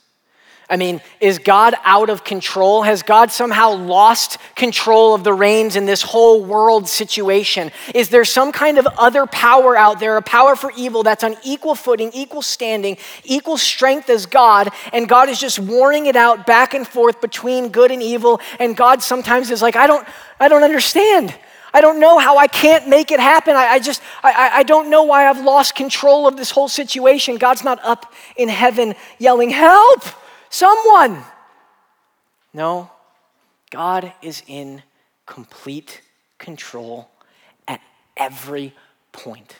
I 0.71 0.77
mean, 0.77 1.01
is 1.19 1.39
God 1.39 1.73
out 1.83 2.11
of 2.11 2.23
control? 2.23 2.83
Has 2.83 3.01
God 3.01 3.31
somehow 3.31 3.73
lost 3.73 4.37
control 4.55 5.15
of 5.15 5.23
the 5.23 5.33
reins 5.33 5.75
in 5.75 5.87
this 5.87 6.03
whole 6.03 6.43
world 6.45 6.87
situation? 6.87 7.71
Is 7.95 8.09
there 8.09 8.23
some 8.23 8.51
kind 8.51 8.77
of 8.77 8.85
other 8.97 9.25
power 9.25 9.75
out 9.75 9.99
there, 9.99 10.15
a 10.15 10.21
power 10.21 10.55
for 10.55 10.71
evil 10.77 11.01
that's 11.01 11.23
on 11.23 11.35
equal 11.43 11.73
footing, 11.73 12.11
equal 12.13 12.43
standing, 12.43 12.97
equal 13.23 13.57
strength 13.57 14.11
as 14.11 14.27
God, 14.27 14.69
and 14.93 15.09
God 15.09 15.27
is 15.27 15.39
just 15.39 15.57
warring 15.57 16.05
it 16.05 16.15
out 16.15 16.45
back 16.45 16.75
and 16.75 16.87
forth 16.87 17.19
between 17.19 17.69
good 17.69 17.89
and 17.89 18.03
evil, 18.03 18.39
and 18.59 18.77
God 18.77 19.01
sometimes 19.01 19.49
is 19.49 19.63
like, 19.63 19.75
I 19.75 19.87
don't, 19.87 20.07
I 20.39 20.47
don't 20.47 20.63
understand. 20.63 21.33
I 21.73 21.81
don't 21.81 21.99
know 21.99 22.19
how 22.19 22.37
I 22.37 22.45
can't 22.45 22.87
make 22.87 23.11
it 23.11 23.19
happen. 23.19 23.55
I, 23.55 23.67
I 23.69 23.79
just, 23.79 24.03
I, 24.23 24.51
I 24.57 24.63
don't 24.63 24.91
know 24.91 25.03
why 25.03 25.27
I've 25.27 25.43
lost 25.43 25.73
control 25.73 26.27
of 26.27 26.37
this 26.37 26.51
whole 26.51 26.67
situation. 26.67 27.37
God's 27.37 27.63
not 27.63 27.83
up 27.83 28.13
in 28.35 28.49
heaven 28.49 28.93
yelling, 29.17 29.49
Help! 29.49 30.03
Someone. 30.49 31.23
No, 32.53 32.91
God 33.69 34.13
is 34.21 34.43
in 34.47 34.83
complete 35.25 36.01
control 36.37 37.09
at 37.67 37.81
every 38.17 38.73
point. 39.11 39.55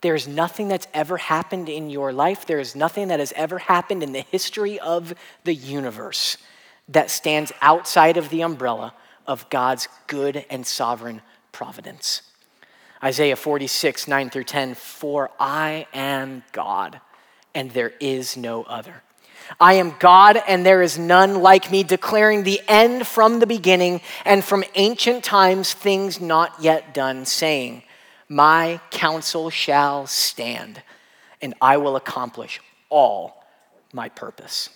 There 0.00 0.14
is 0.14 0.28
nothing 0.28 0.68
that's 0.68 0.86
ever 0.94 1.16
happened 1.16 1.68
in 1.68 1.90
your 1.90 2.12
life, 2.12 2.46
there 2.46 2.60
is 2.60 2.76
nothing 2.76 3.08
that 3.08 3.20
has 3.20 3.32
ever 3.34 3.58
happened 3.58 4.02
in 4.02 4.12
the 4.12 4.20
history 4.20 4.78
of 4.78 5.14
the 5.44 5.54
universe 5.54 6.36
that 6.88 7.10
stands 7.10 7.52
outside 7.60 8.16
of 8.16 8.30
the 8.30 8.42
umbrella 8.42 8.94
of 9.26 9.48
God's 9.50 9.88
good 10.06 10.44
and 10.48 10.66
sovereign 10.66 11.20
providence. 11.52 12.22
Isaiah 13.02 13.36
46, 13.36 14.08
9 14.08 14.30
through 14.30 14.44
10 14.44 14.74
For 14.74 15.30
I 15.38 15.86
am 15.92 16.42
God, 16.52 17.00
and 17.54 17.70
there 17.70 17.92
is 18.00 18.36
no 18.36 18.62
other. 18.64 19.02
I 19.60 19.74
am 19.74 19.94
God 19.98 20.40
and 20.48 20.64
there 20.64 20.82
is 20.82 20.98
none 20.98 21.40
like 21.40 21.70
me, 21.70 21.82
declaring 21.82 22.42
the 22.42 22.60
end 22.68 23.06
from 23.06 23.40
the 23.40 23.46
beginning 23.46 24.00
and 24.24 24.44
from 24.44 24.64
ancient 24.74 25.24
times 25.24 25.72
things 25.72 26.20
not 26.20 26.52
yet 26.60 26.94
done, 26.94 27.24
saying, 27.24 27.82
My 28.28 28.80
counsel 28.90 29.50
shall 29.50 30.06
stand, 30.06 30.82
and 31.40 31.54
I 31.60 31.76
will 31.78 31.96
accomplish 31.96 32.60
all 32.90 33.44
my 33.92 34.08
purpose. 34.08 34.70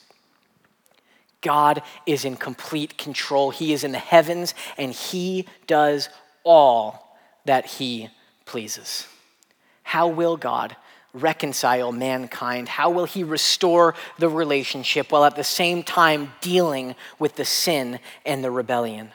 God 1.42 1.82
is 2.06 2.24
in 2.24 2.36
complete 2.36 2.96
control. 2.96 3.50
He 3.50 3.72
is 3.72 3.84
in 3.84 3.92
the 3.92 3.98
heavens 3.98 4.54
and 4.78 4.92
he 4.92 5.46
does 5.66 6.08
all 6.44 7.18
that 7.44 7.66
he 7.66 8.08
pleases. 8.46 9.06
How 9.82 10.06
will 10.06 10.36
God 10.36 10.76
reconcile 11.14 11.92
mankind? 11.92 12.68
How 12.68 12.90
will 12.90 13.04
he 13.04 13.24
restore 13.24 13.94
the 14.18 14.28
relationship 14.28 15.12
while 15.12 15.24
at 15.24 15.36
the 15.36 15.44
same 15.44 15.82
time 15.82 16.32
dealing 16.40 16.94
with 17.18 17.36
the 17.36 17.44
sin 17.44 18.00
and 18.24 18.42
the 18.42 18.50
rebellion? 18.50 19.10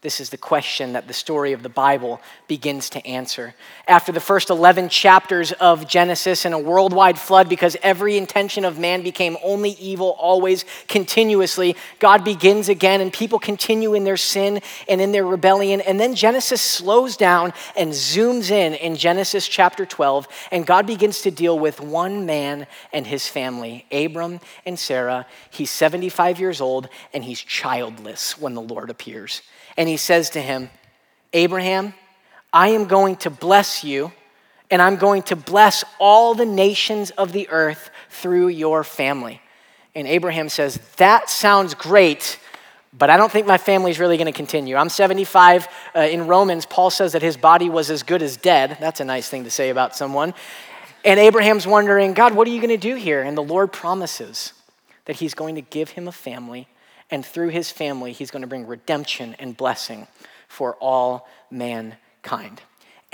This 0.00 0.20
is 0.20 0.30
the 0.30 0.36
question 0.36 0.92
that 0.92 1.08
the 1.08 1.12
story 1.12 1.52
of 1.52 1.64
the 1.64 1.68
Bible 1.68 2.20
begins 2.46 2.88
to 2.90 3.04
answer. 3.04 3.56
After 3.88 4.12
the 4.12 4.20
first 4.20 4.48
11 4.48 4.90
chapters 4.90 5.50
of 5.50 5.88
Genesis 5.88 6.44
and 6.44 6.54
a 6.54 6.58
worldwide 6.58 7.18
flood, 7.18 7.48
because 7.48 7.76
every 7.82 8.16
intention 8.16 8.64
of 8.64 8.78
man 8.78 9.02
became 9.02 9.36
only 9.42 9.70
evil, 9.70 10.10
always, 10.10 10.64
continuously, 10.86 11.74
God 11.98 12.22
begins 12.22 12.68
again 12.68 13.00
and 13.00 13.12
people 13.12 13.40
continue 13.40 13.94
in 13.94 14.04
their 14.04 14.16
sin 14.16 14.60
and 14.88 15.00
in 15.00 15.10
their 15.10 15.26
rebellion. 15.26 15.80
And 15.80 15.98
then 15.98 16.14
Genesis 16.14 16.60
slows 16.60 17.16
down 17.16 17.52
and 17.76 17.90
zooms 17.90 18.52
in 18.52 18.74
in 18.74 18.94
Genesis 18.94 19.48
chapter 19.48 19.84
12, 19.84 20.28
and 20.52 20.64
God 20.64 20.86
begins 20.86 21.22
to 21.22 21.32
deal 21.32 21.58
with 21.58 21.80
one 21.80 22.24
man 22.24 22.68
and 22.92 23.04
his 23.04 23.26
family, 23.26 23.84
Abram 23.90 24.38
and 24.64 24.78
Sarah. 24.78 25.26
He's 25.50 25.72
75 25.72 26.38
years 26.38 26.60
old 26.60 26.88
and 27.12 27.24
he's 27.24 27.40
childless 27.40 28.38
when 28.38 28.54
the 28.54 28.62
Lord 28.62 28.90
appears 28.90 29.42
and 29.78 29.88
he 29.88 29.96
says 29.96 30.30
to 30.30 30.42
him, 30.42 30.68
Abraham, 31.32 31.94
I 32.52 32.70
am 32.70 32.86
going 32.86 33.16
to 33.16 33.30
bless 33.30 33.84
you, 33.84 34.12
and 34.70 34.82
I'm 34.82 34.96
going 34.96 35.22
to 35.24 35.36
bless 35.36 35.84
all 36.00 36.34
the 36.34 36.44
nations 36.44 37.10
of 37.10 37.32
the 37.32 37.48
earth 37.48 37.90
through 38.10 38.48
your 38.48 38.82
family. 38.82 39.40
And 39.94 40.06
Abraham 40.06 40.48
says, 40.48 40.80
That 40.96 41.30
sounds 41.30 41.74
great, 41.74 42.40
but 42.92 43.08
I 43.08 43.16
don't 43.16 43.30
think 43.30 43.46
my 43.46 43.56
family 43.56 43.92
is 43.92 44.00
really 44.00 44.16
going 44.16 44.26
to 44.26 44.32
continue. 44.32 44.74
I'm 44.74 44.88
75. 44.88 45.68
Uh, 45.94 46.00
in 46.00 46.26
Romans, 46.26 46.66
Paul 46.66 46.90
says 46.90 47.12
that 47.12 47.22
his 47.22 47.36
body 47.36 47.70
was 47.70 47.88
as 47.88 48.02
good 48.02 48.22
as 48.22 48.36
dead. 48.36 48.78
That's 48.80 49.00
a 49.00 49.04
nice 49.04 49.28
thing 49.28 49.44
to 49.44 49.50
say 49.50 49.70
about 49.70 49.94
someone. 49.94 50.34
And 51.04 51.20
Abraham's 51.20 51.66
wondering, 51.66 52.14
God, 52.14 52.34
what 52.34 52.48
are 52.48 52.50
you 52.50 52.60
going 52.60 52.68
to 52.70 52.76
do 52.76 52.96
here? 52.96 53.22
And 53.22 53.38
the 53.38 53.42
Lord 53.42 53.72
promises 53.72 54.52
that 55.04 55.16
he's 55.16 55.34
going 55.34 55.54
to 55.54 55.60
give 55.60 55.90
him 55.90 56.08
a 56.08 56.12
family 56.12 56.66
and 57.10 57.24
through 57.24 57.48
his 57.48 57.70
family, 57.70 58.12
he's 58.12 58.30
going 58.30 58.42
to 58.42 58.48
bring 58.48 58.66
redemption 58.66 59.34
and 59.38 59.56
blessing 59.56 60.06
for 60.48 60.74
all 60.76 61.28
mankind. 61.50 62.62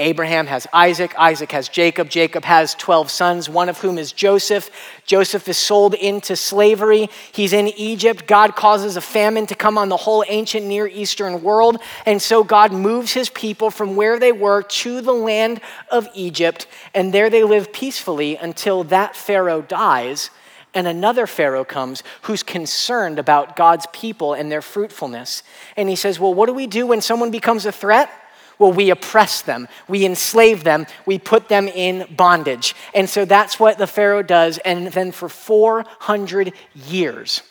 Abraham 0.00 0.48
has 0.48 0.66
Isaac, 0.72 1.16
Isaac 1.16 1.52
has 1.52 1.68
Jacob, 1.68 2.08
Jacob 2.08 2.44
has 2.44 2.74
12 2.74 3.12
sons, 3.12 3.48
one 3.48 3.68
of 3.68 3.78
whom 3.78 3.96
is 3.96 4.10
Joseph. 4.10 4.68
Joseph 5.06 5.48
is 5.48 5.56
sold 5.56 5.94
into 5.94 6.34
slavery. 6.34 7.08
He's 7.30 7.52
in 7.52 7.68
Egypt. 7.68 8.26
God 8.26 8.56
causes 8.56 8.96
a 8.96 9.00
famine 9.00 9.46
to 9.46 9.54
come 9.54 9.78
on 9.78 9.90
the 9.90 9.96
whole 9.96 10.24
ancient 10.28 10.66
Near 10.66 10.88
Eastern 10.88 11.44
world. 11.44 11.80
And 12.06 12.20
so 12.20 12.42
God 12.42 12.72
moves 12.72 13.12
his 13.12 13.30
people 13.30 13.70
from 13.70 13.94
where 13.94 14.18
they 14.18 14.32
were 14.32 14.62
to 14.62 15.00
the 15.00 15.12
land 15.12 15.60
of 15.92 16.08
Egypt. 16.12 16.66
And 16.92 17.14
there 17.14 17.30
they 17.30 17.44
live 17.44 17.72
peacefully 17.72 18.34
until 18.34 18.82
that 18.84 19.14
Pharaoh 19.14 19.62
dies 19.62 20.30
and 20.74 20.86
another 20.86 21.26
Pharaoh 21.26 21.64
comes 21.64 22.02
who's 22.22 22.42
concerned 22.42 23.18
about 23.18 23.56
God's 23.56 23.86
people 23.92 24.34
and 24.34 24.50
their 24.50 24.62
fruitfulness. 24.62 25.42
And 25.76 25.88
he 25.88 25.96
says, 25.96 26.18
Well, 26.18 26.34
what 26.34 26.46
do 26.46 26.54
we 26.54 26.66
do 26.66 26.86
when 26.86 27.00
someone 27.00 27.30
becomes 27.30 27.66
a 27.66 27.72
threat? 27.72 28.10
Well, 28.58 28.72
we 28.72 28.90
oppress 28.90 29.42
them, 29.42 29.66
we 29.88 30.06
enslave 30.06 30.62
them, 30.62 30.86
we 31.06 31.18
put 31.18 31.48
them 31.48 31.66
in 31.66 32.06
bondage. 32.14 32.74
And 32.94 33.08
so 33.10 33.24
that's 33.24 33.58
what 33.58 33.78
the 33.78 33.86
Pharaoh 33.86 34.22
does. 34.22 34.58
And 34.58 34.88
then 34.88 35.10
for 35.10 35.28
400 35.28 36.52
years, 36.72 37.42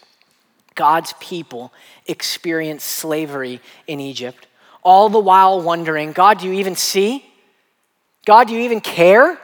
God's 0.75 1.13
people 1.19 1.73
experience 2.07 2.83
slavery 2.83 3.61
in 3.85 3.99
Egypt, 3.99 4.47
all 4.81 5.09
the 5.09 5.19
while 5.19 5.61
wondering 5.61 6.13
God, 6.13 6.39
do 6.39 6.47
you 6.47 6.53
even 6.53 6.75
see? 6.75 7.25
God, 8.25 8.47
do 8.47 8.53
you 8.53 8.61
even 8.61 8.81
care? 8.81 9.39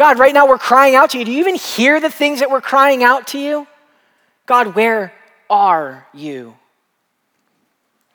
God, 0.00 0.18
right 0.18 0.32
now 0.32 0.48
we're 0.48 0.56
crying 0.56 0.94
out 0.94 1.10
to 1.10 1.18
you. 1.18 1.26
Do 1.26 1.30
you 1.30 1.40
even 1.40 1.56
hear 1.56 2.00
the 2.00 2.08
things 2.08 2.40
that 2.40 2.50
we're 2.50 2.62
crying 2.62 3.04
out 3.04 3.26
to 3.28 3.38
you? 3.38 3.66
God, 4.46 4.74
where 4.74 5.12
are 5.50 6.06
you? 6.14 6.56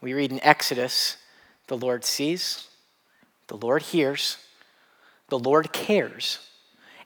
We 0.02 0.16
read 0.16 0.32
in 0.32 0.44
Exodus 0.44 1.18
the 1.68 1.78
Lord 1.78 2.04
sees, 2.04 2.70
the 3.50 3.58
Lord 3.58 3.84
hears, 3.84 4.38
the 5.30 5.38
Lord 5.38 5.72
cares, 5.74 6.40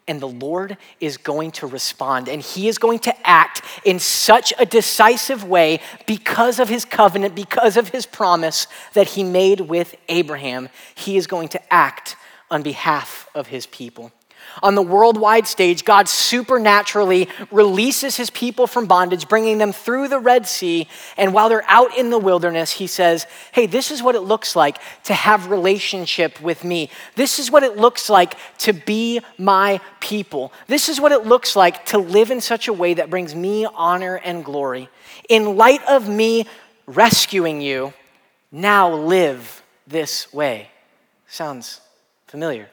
and 0.08 0.22
the 0.22 0.30
Lord 0.30 0.78
is 1.02 1.18
going 1.18 1.52
to 1.52 1.68
respond. 1.68 2.30
And 2.30 2.42
He 2.42 2.70
is 2.70 2.78
going 2.78 3.00
to 3.00 3.28
act 3.28 3.62
in 3.84 4.00
such 4.00 4.54
a 4.58 4.66
decisive 4.66 5.44
way 5.44 5.82
because 6.08 6.58
of 6.58 6.70
His 6.70 6.86
covenant, 6.86 7.36
because 7.36 7.76
of 7.76 7.90
His 7.90 8.06
promise 8.06 8.66
that 8.94 9.08
He 9.08 9.26
made 9.26 9.60
with 9.60 9.96
Abraham. 10.08 10.70
He 10.96 11.18
is 11.18 11.28
going 11.28 11.50
to 11.50 11.74
act 11.74 12.16
on 12.50 12.64
behalf 12.64 13.28
of 13.36 13.48
His 13.48 13.66
people. 13.66 14.14
On 14.62 14.76
the 14.76 14.82
worldwide 14.82 15.48
stage, 15.48 15.86
God 15.86 16.10
supernaturally 16.10 17.30
releases 17.52 18.18
his 18.18 18.30
people 18.30 18.68
from 18.68 18.88
bondage, 18.88 19.28
bringing 19.28 19.58
them 19.58 19.72
through 19.72 20.08
the 20.08 20.20
Red 20.20 20.48
Sea. 20.48 20.88
And 21.18 21.34
while 21.34 21.50
they're 21.50 21.64
out 21.68 21.98
in 21.98 22.10
the 22.10 22.18
wilderness, 22.18 22.72
he 22.72 22.88
says, 22.88 23.26
Hey, 23.52 23.66
this 23.66 23.92
is 23.92 24.04
what 24.04 24.16
it 24.16 24.22
looks 24.22 24.56
like 24.56 24.80
to 25.04 25.14
have 25.14 25.50
relationship 25.50 26.42
with 26.42 26.64
me. 26.64 26.90
This 27.16 27.40
is 27.40 27.52
what 27.52 27.64
it 27.64 27.78
looks 27.78 28.10
like 28.10 28.36
to 28.60 28.74
be 28.74 29.22
my 29.38 29.80
people. 30.00 30.52
This 30.68 30.90
is 30.90 31.00
what 31.00 31.12
it 31.12 31.26
looks 31.26 31.56
like 31.56 31.86
to 31.88 31.98
live 31.98 32.32
in 32.32 32.42
such 32.42 32.68
a 32.68 32.74
way 32.74 32.94
that 32.96 33.10
brings 33.10 33.36
me 33.36 33.66
honor 33.66 34.16
and 34.16 34.44
glory. 34.44 34.90
In 35.30 35.58
light 35.58 35.82
of 35.88 36.10
me 36.10 36.46
rescuing 36.86 37.62
you, 37.62 37.94
now 38.52 38.94
live 38.94 39.64
this 39.88 40.34
way. 40.34 40.70
Sounds 41.28 41.82
familiar 42.28 42.70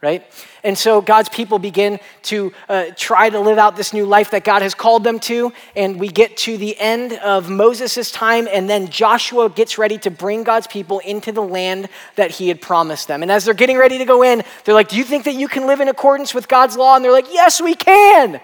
right? 0.00 0.24
And 0.62 0.78
so 0.78 1.00
God's 1.00 1.28
people 1.28 1.58
begin 1.58 1.98
to 2.22 2.52
uh, 2.68 2.86
try 2.96 3.30
to 3.30 3.40
live 3.40 3.58
out 3.58 3.76
this 3.76 3.92
new 3.92 4.06
life 4.06 4.30
that 4.30 4.44
God 4.44 4.62
has 4.62 4.74
called 4.74 5.02
them 5.02 5.18
to. 5.20 5.52
And 5.74 5.98
we 5.98 6.08
get 6.08 6.36
to 6.38 6.56
the 6.56 6.78
end 6.78 7.14
of 7.14 7.50
Moses' 7.50 8.12
time, 8.12 8.48
and 8.50 8.70
then 8.70 8.88
Joshua 8.88 9.50
gets 9.50 9.76
ready 9.76 9.98
to 9.98 10.10
bring 10.10 10.44
God's 10.44 10.68
people 10.68 11.00
into 11.00 11.32
the 11.32 11.42
land 11.42 11.88
that 12.14 12.30
he 12.30 12.48
had 12.48 12.60
promised 12.60 13.08
them. 13.08 13.22
And 13.22 13.32
as 13.32 13.44
they're 13.44 13.54
getting 13.54 13.76
ready 13.76 13.98
to 13.98 14.04
go 14.04 14.22
in, 14.22 14.42
they're 14.64 14.74
like, 14.74 14.88
Do 14.88 14.96
you 14.96 15.04
think 15.04 15.24
that 15.24 15.34
you 15.34 15.48
can 15.48 15.66
live 15.66 15.80
in 15.80 15.88
accordance 15.88 16.32
with 16.32 16.48
God's 16.48 16.76
law? 16.76 16.94
And 16.94 17.04
they're 17.04 17.12
like, 17.12 17.32
Yes, 17.32 17.60
we 17.60 17.74
can. 17.74 18.40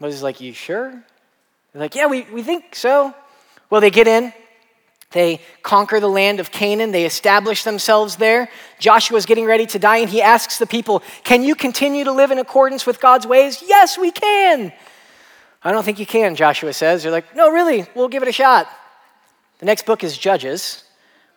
Moses 0.00 0.18
is 0.18 0.22
like, 0.22 0.40
You 0.40 0.54
sure? 0.54 0.90
They're 1.72 1.82
like, 1.82 1.94
Yeah, 1.94 2.06
we, 2.06 2.22
we 2.32 2.42
think 2.42 2.74
so. 2.74 3.14
Well, 3.68 3.80
they 3.82 3.90
get 3.90 4.08
in. 4.08 4.32
They 5.14 5.40
conquer 5.62 6.00
the 6.00 6.08
land 6.08 6.40
of 6.40 6.50
Canaan. 6.50 6.90
They 6.90 7.06
establish 7.06 7.62
themselves 7.62 8.16
there. 8.16 8.50
Joshua 8.80 9.16
is 9.16 9.26
getting 9.26 9.44
ready 9.44 9.64
to 9.66 9.78
die, 9.78 9.98
and 9.98 10.10
he 10.10 10.20
asks 10.20 10.58
the 10.58 10.66
people, 10.66 11.04
Can 11.22 11.44
you 11.44 11.54
continue 11.54 12.02
to 12.02 12.10
live 12.10 12.32
in 12.32 12.38
accordance 12.38 12.84
with 12.84 13.00
God's 13.00 13.24
ways? 13.24 13.62
Yes, 13.64 13.96
we 13.96 14.10
can. 14.10 14.72
I 15.62 15.70
don't 15.70 15.84
think 15.84 16.00
you 16.00 16.04
can, 16.04 16.34
Joshua 16.34 16.72
says. 16.72 17.04
They're 17.04 17.12
like, 17.12 17.36
No, 17.36 17.52
really, 17.52 17.86
we'll 17.94 18.08
give 18.08 18.24
it 18.24 18.28
a 18.28 18.32
shot. 18.32 18.68
The 19.60 19.66
next 19.66 19.86
book 19.86 20.02
is 20.02 20.18
Judges, 20.18 20.82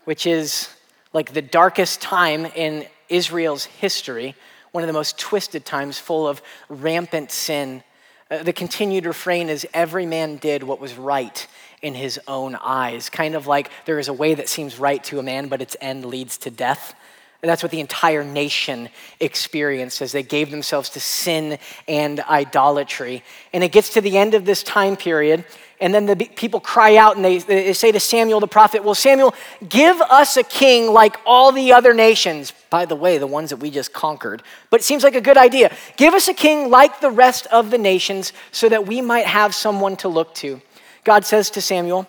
which 0.06 0.26
is 0.26 0.70
like 1.14 1.34
the 1.34 1.44
darkest 1.44 2.02
time 2.02 2.48
in 2.48 2.88
Israel's 3.10 3.66
history, 3.66 4.34
one 4.72 4.84
of 4.84 4.88
the 4.88 4.94
most 4.94 5.20
twisted 5.20 5.66
times, 5.66 6.00
full 6.00 6.28
of 6.28 6.42
rampant 6.68 7.30
sin. 7.30 7.84
Uh, 8.32 8.42
the 8.42 8.54
continued 8.54 9.06
refrain 9.06 9.50
is 9.50 9.68
every 9.72 10.08
man 10.08 10.38
did 10.38 10.64
what 10.64 10.82
was 10.82 10.96
right 10.96 11.48
in 11.82 11.94
his 11.94 12.20
own 12.28 12.56
eyes. 12.56 13.10
Kind 13.10 13.36
of 13.36 13.48
like 13.48 13.70
there 13.86 14.00
is 14.00 14.08
a 14.08 14.14
way 14.14 14.34
that 14.34 14.50
seems 14.50 14.80
right 14.80 15.04
to 15.06 15.20
a 15.20 15.24
man, 15.24 15.48
but 15.48 15.62
its 15.62 15.76
end 15.82 16.06
leads 16.06 16.38
to 16.40 16.50
death. 16.50 16.96
And 17.42 17.50
that's 17.50 17.62
what 17.62 17.72
the 17.72 17.80
entire 17.80 18.24
nation 18.24 18.90
experienced 19.20 20.02
as 20.02 20.12
they 20.12 20.24
gave 20.24 20.50
themselves 20.50 20.90
to 20.92 21.00
sin 21.00 21.60
and 21.88 22.20
idolatry. 22.22 23.24
And 23.54 23.64
it 23.64 23.72
gets 23.72 23.94
to 23.94 24.02
the 24.02 24.18
end 24.18 24.34
of 24.34 24.44
this 24.44 24.64
time 24.64 24.96
period, 24.96 25.46
and 25.80 25.94
then 25.94 26.08
the 26.08 26.16
people 26.16 26.60
cry 26.60 26.96
out 26.96 27.16
and 27.16 27.24
they, 27.24 27.38
they 27.38 27.74
say 27.74 27.92
to 27.92 28.00
Samuel 28.00 28.40
the 28.40 28.48
prophet, 28.48 28.84
Well, 28.84 28.96
Samuel, 28.96 29.36
give 29.70 30.02
us 30.02 30.36
a 30.36 30.44
king 30.44 30.92
like 30.92 31.18
all 31.26 31.52
the 31.52 31.74
other 31.74 31.94
nations. 31.94 32.52
By 32.72 32.86
the 32.86 32.96
way, 32.96 33.20
the 33.20 33.28
ones 33.28 33.52
that 33.52 33.58
we 33.58 33.70
just 33.70 33.94
conquered. 33.94 34.42
But 34.72 34.80
it 34.80 34.84
seems 34.84 35.04
like 35.04 35.14
a 35.14 35.22
good 35.22 35.38
idea. 35.38 35.76
Give 35.96 36.16
us 36.16 36.28
a 36.28 36.34
king 36.34 36.72
like 36.72 37.00
the 37.00 37.12
rest 37.12 37.46
of 37.48 37.70
the 37.70 37.78
nations 37.78 38.34
so 38.52 38.68
that 38.70 38.88
we 38.88 39.02
might 39.02 39.28
have 39.28 39.54
someone 39.54 39.96
to 39.98 40.08
look 40.08 40.34
to. 40.36 40.60
God 41.08 41.24
says 41.24 41.50
to 41.52 41.62
Samuel, 41.62 42.06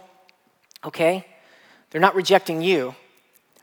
okay, 0.84 1.24
they're 1.90 2.00
not 2.00 2.16
rejecting 2.16 2.62
you, 2.62 2.96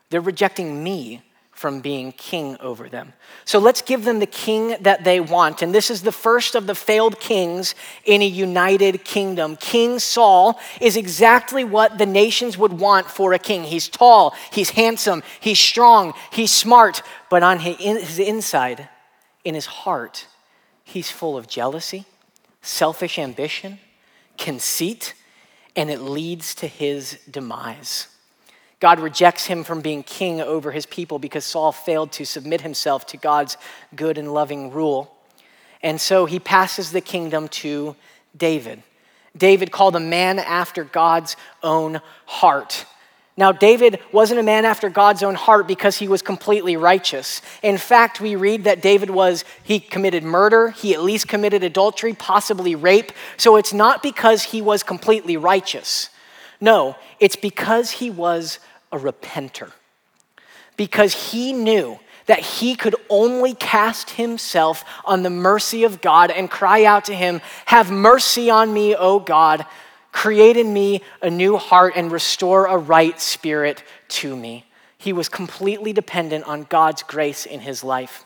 they're 0.10 0.22
rejecting 0.22 0.82
me 0.82 1.24
from 1.52 1.82
being 1.82 2.14
king 2.14 2.56
over 2.62 2.88
them. 2.88 3.12
So 3.44 3.60
let's 3.60 3.82
give 3.82 4.06
them 4.06 4.20
the 4.20 4.28
king 4.28 4.78
that 4.80 5.04
they 5.04 5.20
want. 5.20 5.62
And 5.62 5.76
this 5.76 5.90
is 5.90 6.04
the 6.04 6.14
first 6.14 6.56
of 6.56 6.68
the 6.68 6.74
failed 6.74 7.20
kings 7.20 7.76
in 8.06 8.22
a 8.22 8.26
united 8.26 9.04
kingdom. 9.04 9.58
King 9.58 10.00
Saul 10.00 10.58
is 10.80 10.96
exactly 10.96 11.66
what 11.66 11.98
the 11.98 12.06
nations 12.06 12.58
would 12.58 12.72
want 12.72 13.08
for 13.08 13.34
a 13.34 13.40
king. 13.40 13.66
He's 13.66 13.90
tall, 13.90 14.34
he's 14.54 14.70
handsome, 14.70 15.22
he's 15.42 15.60
strong, 15.60 16.14
he's 16.32 16.52
smart, 16.52 17.02
but 17.30 17.44
on 17.44 17.60
his 17.60 18.20
inside, 18.20 18.88
in 19.44 19.54
his 19.54 19.66
heart, 19.66 20.28
he's 20.86 21.12
full 21.12 21.36
of 21.36 21.50
jealousy, 21.50 22.06
selfish 22.62 23.20
ambition, 23.20 23.80
conceit, 24.38 25.14
and 25.76 25.90
it 25.90 26.02
leads 26.02 26.56
to 26.56 26.68
his 26.68 27.20
demise. 27.30 28.08
God 28.80 29.00
rejects 29.00 29.46
him 29.46 29.64
from 29.64 29.82
being 29.82 30.04
king 30.04 30.42
over 30.42 30.72
his 30.72 30.86
people 30.86 31.18
because 31.18 31.46
Saul 31.46 31.72
failed 31.72 32.12
to 32.14 32.26
submit 32.26 32.62
himself 32.62 33.06
to 33.08 33.18
God's 33.18 33.58
good 33.96 34.18
and 34.18 34.34
loving 34.34 34.72
rule. 34.72 35.16
And 35.82 36.00
so 36.00 36.26
he 36.26 36.40
passes 36.40 36.92
the 36.92 37.02
kingdom 37.02 37.48
to 37.50 37.96
David. 38.36 38.84
David, 39.38 39.72
called 39.72 39.96
a 39.96 40.00
man 40.00 40.40
after 40.40 40.84
God's 40.84 41.36
own 41.62 42.02
heart. 42.26 42.86
Now, 43.38 43.52
David 43.52 44.00
wasn't 44.14 44.40
a 44.40 44.44
man 44.44 44.64
after 44.64 44.90
God's 44.90 45.22
own 45.22 45.36
heart 45.36 45.68
because 45.68 45.98
he 45.98 46.08
was 46.08 46.22
completely 46.22 46.78
righteous. 46.78 47.42
In 47.62 47.78
fact, 47.78 48.22
we 48.22 48.38
read 48.38 48.64
that 48.64 48.82
David 48.82 49.10
was, 49.10 49.44
he 49.62 49.82
committed 49.82 50.24
murder, 50.24 50.70
he 50.70 50.94
at 50.94 51.04
least 51.04 51.28
committed 51.28 51.62
adultery, 51.62 52.14
possibly 52.14 52.76
rape. 52.76 53.12
So 53.36 53.58
it's 53.58 53.74
not 53.74 54.02
because 54.02 54.44
he 54.44 54.62
was 54.62 54.84
completely 54.84 55.36
righteous. 55.36 56.10
No, 56.62 56.96
it's 57.20 57.36
because 57.36 57.92
he 57.92 58.10
was 58.10 58.60
a 58.94 58.98
repenter. 58.98 59.72
Because 60.78 61.32
he 61.32 61.52
knew 61.52 62.00
that 62.28 62.40
he 62.40 62.76
could 62.76 62.96
only 63.10 63.54
cast 63.54 64.12
himself 64.12 64.86
on 65.04 65.24
the 65.24 65.30
mercy 65.30 65.84
of 65.84 66.00
God 66.00 66.32
and 66.32 66.50
cry 66.50 66.86
out 66.86 67.06
to 67.06 67.14
him, 67.14 67.42
Have 67.66 67.92
mercy 67.92 68.50
on 68.50 68.74
me, 68.74 68.96
O 68.96 69.20
God 69.20 69.66
Create 70.16 70.56
in 70.56 70.72
me 70.72 71.02
a 71.22 71.30
new 71.30 71.58
heart 71.58 71.92
and 71.98 72.10
restore 72.10 72.68
a 72.68 72.78
right 72.78 73.20
spirit 73.20 73.84
to 74.08 74.34
me. 74.34 74.64
He 74.98 75.12
was 75.12 75.28
completely 75.28 75.92
dependent 75.92 76.46
on 76.46 76.64
God's 76.64 77.04
grace 77.04 77.46
in 77.46 77.60
his 77.60 77.84
life. 77.84 78.24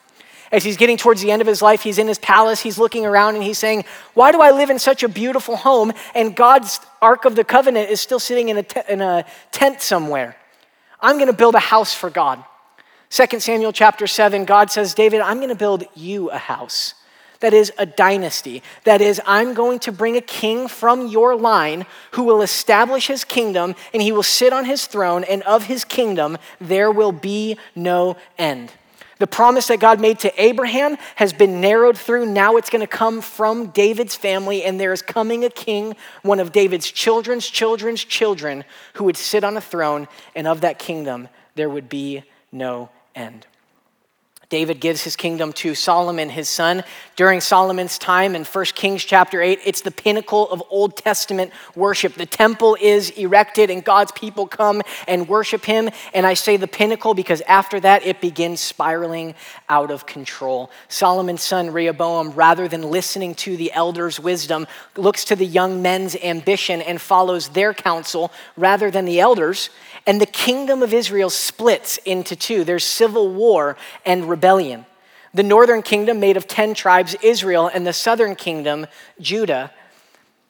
As 0.52 0.64
he's 0.64 0.78
getting 0.78 0.98
towards 0.98 1.24
the 1.24 1.32
end 1.32 1.42
of 1.42 1.48
his 1.48 1.64
life, 1.64 1.82
he's 1.82 1.98
in 1.98 2.08
his 2.08 2.20
palace, 2.20 2.60
he's 2.60 2.78
looking 2.78 3.08
around 3.08 3.34
and 3.34 3.44
he's 3.44 3.58
saying, 3.58 3.86
Why 4.14 4.32
do 4.32 4.40
I 4.40 4.52
live 4.52 4.70
in 4.70 4.78
such 4.78 5.02
a 5.02 5.10
beautiful 5.10 5.56
home 5.56 5.92
and 6.14 6.36
God's 6.36 6.80
Ark 7.02 7.26
of 7.26 7.36
the 7.36 7.44
Covenant 7.44 7.90
is 7.90 8.00
still 8.00 8.20
sitting 8.20 8.50
in 8.50 8.58
a, 8.58 8.64
te- 8.64 8.82
in 8.88 9.02
a 9.02 9.26
tent 9.52 9.82
somewhere? 9.82 10.38
I'm 11.02 11.16
going 11.16 11.26
to 11.26 11.34
build 11.34 11.56
a 11.56 11.60
house 11.60 11.92
for 11.92 12.12
God. 12.12 12.44
2 13.10 13.40
Samuel 13.40 13.74
chapter 13.74 14.06
7, 14.06 14.46
God 14.46 14.70
says, 14.70 14.94
David, 14.94 15.22
I'm 15.22 15.38
going 15.38 15.50
to 15.50 15.56
build 15.56 15.86
you 15.96 16.30
a 16.30 16.38
house. 16.38 16.94
That 17.40 17.54
is 17.54 17.72
a 17.78 17.86
dynasty. 17.86 18.62
That 18.84 19.02
is, 19.02 19.22
I'm 19.26 19.54
going 19.54 19.80
to 19.80 19.92
bring 19.92 20.18
a 20.18 20.22
king 20.22 20.68
from 20.68 21.08
your 21.08 21.36
line 21.36 21.86
who 22.12 22.24
will 22.24 22.42
establish 22.42 23.08
his 23.08 23.24
kingdom 23.24 23.76
and 23.94 24.02
he 24.02 24.12
will 24.12 24.24
sit 24.24 24.52
on 24.52 24.66
his 24.66 24.88
throne, 24.88 25.24
and 25.24 25.42
of 25.44 25.66
his 25.66 25.86
kingdom 25.86 26.38
there 26.60 26.92
will 26.92 27.14
be 27.14 27.58
no 27.76 28.18
end. 28.38 28.74
The 29.20 29.28
promise 29.28 29.68
that 29.68 29.82
God 29.82 30.00
made 30.00 30.20
to 30.20 30.42
Abraham 30.42 30.98
has 31.16 31.34
been 31.34 31.60
narrowed 31.60 31.98
through. 31.98 32.26
Now 32.26 32.56
it's 32.56 32.70
going 32.70 32.82
to 32.82 32.88
come 32.88 33.22
from 33.22 33.68
David's 33.68 34.16
family, 34.16 34.64
and 34.64 34.80
there 34.80 34.94
is 34.94 35.02
coming 35.02 35.44
a 35.44 35.50
king, 35.50 35.96
one 36.24 36.40
of 36.40 36.54
David's 36.54 36.90
children's 36.90 37.48
children's 37.48 38.04
children, 38.04 38.64
who 38.94 39.04
would 39.04 39.18
sit 39.18 39.44
on 39.44 39.58
a 39.58 39.62
throne, 39.62 40.08
and 40.36 40.48
of 40.48 40.62
that 40.62 40.80
kingdom 40.80 41.28
there 41.56 41.70
would 41.70 41.90
be 41.90 42.24
no 42.52 42.90
end. 43.14 43.46
David 44.50 44.80
gives 44.80 45.04
his 45.04 45.16
kingdom 45.16 45.54
to 45.54 45.76
Solomon, 45.76 46.28
his 46.28 46.50
son. 46.50 46.84
During 47.16 47.40
Solomon's 47.40 48.00
time 48.00 48.36
in 48.36 48.44
1 48.44 48.66
Kings 48.74 49.06
chapter 49.06 49.44
8, 49.44 49.60
it's 49.64 49.82
the 49.82 49.92
pinnacle 49.92 50.50
of 50.50 50.64
Old 50.72 50.98
Testament 50.98 51.52
worship. 51.76 52.16
The 52.16 52.26
temple 52.26 52.76
is 52.82 53.12
erected 53.12 53.70
and 53.70 53.86
God's 53.86 54.12
people 54.12 54.48
come 54.48 54.82
and 55.08 55.30
worship 55.30 55.66
him. 55.66 55.92
And 56.16 56.26
I 56.26 56.34
say 56.34 56.58
the 56.58 56.68
pinnacle 56.68 57.14
because 57.14 57.42
after 57.42 57.80
that, 57.82 58.04
it 58.04 58.22
begins 58.22 58.60
spiraling 58.60 59.36
out 59.70 59.92
of 59.92 60.08
control. 60.08 60.72
Solomon's 60.88 61.44
son, 61.44 61.72
Rehoboam, 61.72 62.32
rather 62.32 62.68
than 62.68 62.90
listening 62.90 63.36
to 63.36 63.56
the 63.56 63.72
elders' 63.74 64.20
wisdom, 64.20 64.66
looks 64.98 65.26
to 65.26 65.36
the 65.36 65.46
young 65.46 65.84
men's 65.84 66.16
ambition 66.16 66.82
and 66.82 67.00
follows 67.00 67.50
their 67.50 67.72
counsel 67.76 68.32
rather 68.58 68.90
than 68.90 69.06
the 69.06 69.20
elders. 69.20 69.70
And 70.08 70.20
the 70.20 70.26
kingdom 70.26 70.82
of 70.82 70.92
Israel 70.92 71.30
splits 71.30 71.98
into 71.98 72.36
two. 72.36 72.64
There's 72.64 72.84
civil 72.84 73.32
war 73.32 73.78
and 74.08 74.28
rebellion. 74.28 74.39
The 74.42 75.44
northern 75.44 75.82
kingdom, 75.82 76.20
made 76.20 76.38
of 76.38 76.48
10 76.48 76.74
tribes, 76.74 77.16
Israel, 77.22 77.70
and 77.72 77.86
the 77.86 77.94
southern 77.94 78.36
kingdom, 78.36 78.88
Judah, 79.22 79.72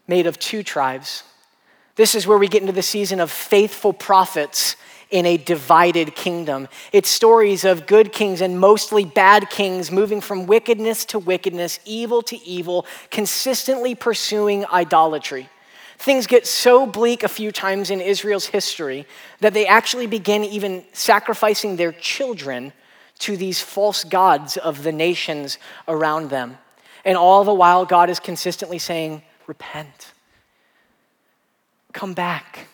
made 0.07 0.25
of 0.25 0.39
two 0.39 0.63
tribes. 0.63 1.23
This 1.95 2.15
is 2.15 2.25
where 2.25 2.37
we 2.37 2.47
get 2.47 2.61
into 2.61 2.73
the 2.73 2.81
season 2.81 3.19
of 3.19 3.29
faithful 3.29 3.91
prophets 3.91 4.77
in 5.09 5.25
a 5.25 5.37
divided 5.37 6.15
kingdom. 6.15 6.67
It's 6.91 7.09
stories 7.09 7.65
of 7.65 7.87
good 7.87 8.13
kings 8.13 8.41
and 8.41 8.59
mostly 8.59 9.05
bad 9.05 9.49
kings 9.49 9.91
moving 9.91 10.21
from 10.21 10.45
wickedness 10.45 11.03
to 11.05 11.19
wickedness, 11.19 11.79
evil 11.83 12.21
to 12.23 12.37
evil, 12.45 12.85
consistently 13.09 13.95
pursuing 13.95 14.65
idolatry. 14.67 15.49
Things 15.97 16.27
get 16.27 16.47
so 16.47 16.85
bleak 16.85 17.23
a 17.23 17.27
few 17.27 17.51
times 17.51 17.89
in 17.89 17.99
Israel's 17.99 18.45
history 18.45 19.05
that 19.41 19.53
they 19.53 19.67
actually 19.67 20.07
begin 20.07 20.45
even 20.45 20.85
sacrificing 20.93 21.75
their 21.75 21.91
children 21.91 22.71
to 23.19 23.37
these 23.37 23.61
false 23.61 24.03
gods 24.03 24.57
of 24.57 24.83
the 24.83 24.91
nations 24.91 25.57
around 25.87 26.29
them. 26.29 26.57
And 27.05 27.17
all 27.17 27.43
the 27.43 27.53
while, 27.53 27.85
God 27.85 28.09
is 28.09 28.19
consistently 28.19 28.79
saying, 28.79 29.23
Repent, 29.47 30.13
come 31.91 32.13
back, 32.13 32.67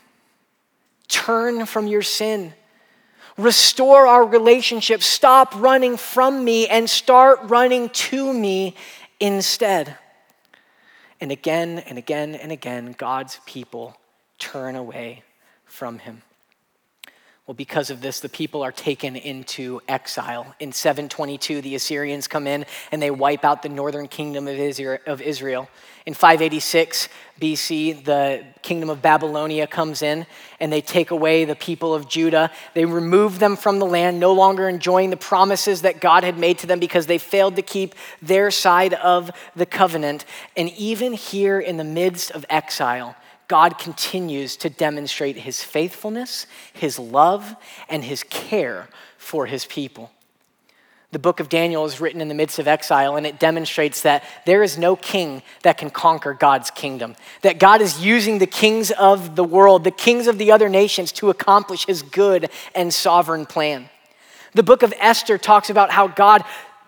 turn 1.08 1.66
from 1.66 1.88
your 1.88 2.02
sin. 2.02 2.54
Restore 3.38 4.08
our 4.08 4.26
relationship. 4.26 5.04
Stop 5.04 5.54
running 5.56 5.98
from 5.98 6.46
me 6.46 6.68
and 6.68 6.90
start 6.90 7.40
running 7.44 7.90
to 7.90 8.34
me 8.34 8.76
instead. 9.20 9.98
And 11.20 11.32
again 11.32 11.80
and 11.80 11.98
again 11.98 12.36
and 12.36 12.52
again, 12.52 12.96
God's 12.98 13.40
people 13.46 13.98
turn 14.38 14.76
away 14.76 15.24
from 15.66 16.00
him. 16.00 16.22
Well, 17.48 17.54
because 17.54 17.92
of 17.92 18.02
this, 18.02 18.22
the 18.22 18.30
people 18.30 18.64
are 18.64 18.72
taken 18.72 19.16
into 19.16 19.80
exile. 19.88 20.56
In 20.60 20.72
722, 20.72 21.62
the 21.62 21.76
Assyrians 21.76 22.28
come 22.28 22.48
in 22.48 22.66
and 22.92 23.00
they 23.00 23.12
wipe 23.12 23.46
out 23.46 23.62
the 23.62 23.70
northern 23.70 24.08
kingdom 24.08 24.48
of 24.48 25.22
Israel. 25.22 25.70
In 26.08 26.16
586 26.16 27.08
BC, 27.40 28.04
the 28.04 28.44
kingdom 28.64 28.90
of 28.90 29.04
Babylonia 29.04 29.68
comes 29.68 30.02
in 30.02 30.26
and 30.60 30.74
they 30.74 30.82
take 30.82 31.12
away 31.12 31.46
the 31.46 31.56
people 31.56 31.94
of 31.94 32.10
Judah. 32.10 32.50
They 32.74 32.86
remove 32.86 33.38
them 33.38 33.58
from 33.58 33.78
the 33.78 33.86
land, 33.86 34.20
no 34.20 34.34
longer 34.34 34.68
enjoying 34.68 35.12
the 35.12 35.18
promises 35.18 35.84
that 35.84 36.02
God 36.02 36.24
had 36.24 36.40
made 36.40 36.58
to 36.60 36.68
them 36.68 36.80
because 36.80 37.06
they 37.06 37.20
failed 37.20 37.58
to 37.58 37.62
keep 37.62 37.94
their 38.24 38.50
side 38.50 38.96
of 38.96 39.30
the 39.56 39.68
covenant. 39.68 40.26
And 40.58 40.70
even 40.72 41.14
here 41.14 41.60
in 41.60 41.78
the 41.78 41.84
midst 41.84 42.32
of 42.32 42.44
exile, 42.50 43.16
God 43.48 43.78
continues 43.78 44.58
to 44.58 44.70
demonstrate 44.70 45.38
his 45.38 45.64
faithfulness, 45.64 46.48
his 46.74 46.98
love, 46.98 47.56
and 47.90 48.04
his 48.04 48.24
care 48.24 48.90
for 49.18 49.46
his 49.46 49.66
people. 49.66 50.12
The 51.12 51.20
book 51.20 51.40
of 51.40 51.48
Daniel 51.48 51.86
is 51.86 52.02
written 52.02 52.20
in 52.20 52.28
the 52.28 52.34
midst 52.34 52.60
of 52.60 52.68
exile, 52.68 53.16
and 53.16 53.26
it 53.26 53.40
demonstrates 53.40 54.02
that 54.02 54.24
there 54.46 54.64
is 54.64 54.78
no 54.78 54.98
king 54.98 55.44
that 55.64 55.78
can 55.78 55.90
conquer 55.90 56.34
God's 56.34 56.70
kingdom. 56.72 57.16
That 57.42 57.58
God 57.58 57.82
is 57.82 58.04
using 58.04 58.40
the 58.40 58.48
kings 58.48 58.92
of 58.92 59.38
the 59.38 59.44
world, 59.44 59.86
the 59.86 59.92
kings 59.92 60.28
of 60.28 60.38
the 60.38 60.52
other 60.52 60.68
nations, 60.68 61.14
to 61.14 61.30
accomplish 61.30 61.86
his 61.86 62.02
good 62.02 62.50
and 62.74 62.94
sovereign 62.94 63.46
plan. 63.46 63.90
The 64.56 64.64
book 64.64 64.84
of 64.84 64.94
Esther 65.00 65.38
talks 65.38 65.70
about 65.70 65.92
how 65.92 66.08
God 66.08 66.44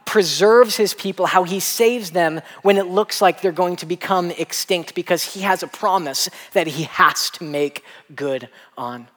preserves 0.08 0.78
his 0.78 0.94
people, 0.94 1.28
how 1.28 1.44
he 1.44 1.60
saves 1.60 2.12
them 2.12 2.42
when 2.64 2.78
it 2.78 2.88
looks 2.88 3.22
like 3.22 3.42
they're 3.42 3.52
going 3.52 3.76
to 3.76 3.86
become 3.86 4.32
extinct 4.32 4.96
because 4.96 5.36
he 5.36 5.42
has 5.42 5.62
a 5.62 5.68
promise 5.68 6.30
that 6.54 6.66
he 6.66 6.84
has 6.84 7.30
to 7.30 7.44
make 7.44 7.84
good 8.16 8.50
on. 8.78 9.08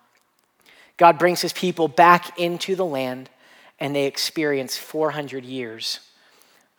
God 0.99 1.19
brings 1.19 1.41
his 1.41 1.55
people 1.55 1.89
back 1.89 2.39
into 2.39 2.75
the 2.75 2.85
land 2.85 3.31
and 3.79 3.95
they 3.95 4.05
experience 4.05 4.77
400 4.77 5.45
years 5.45 6.01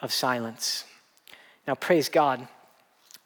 of 0.02 0.12
silence. 0.12 0.84
Now, 1.66 1.76
praise 1.76 2.10
God, 2.10 2.48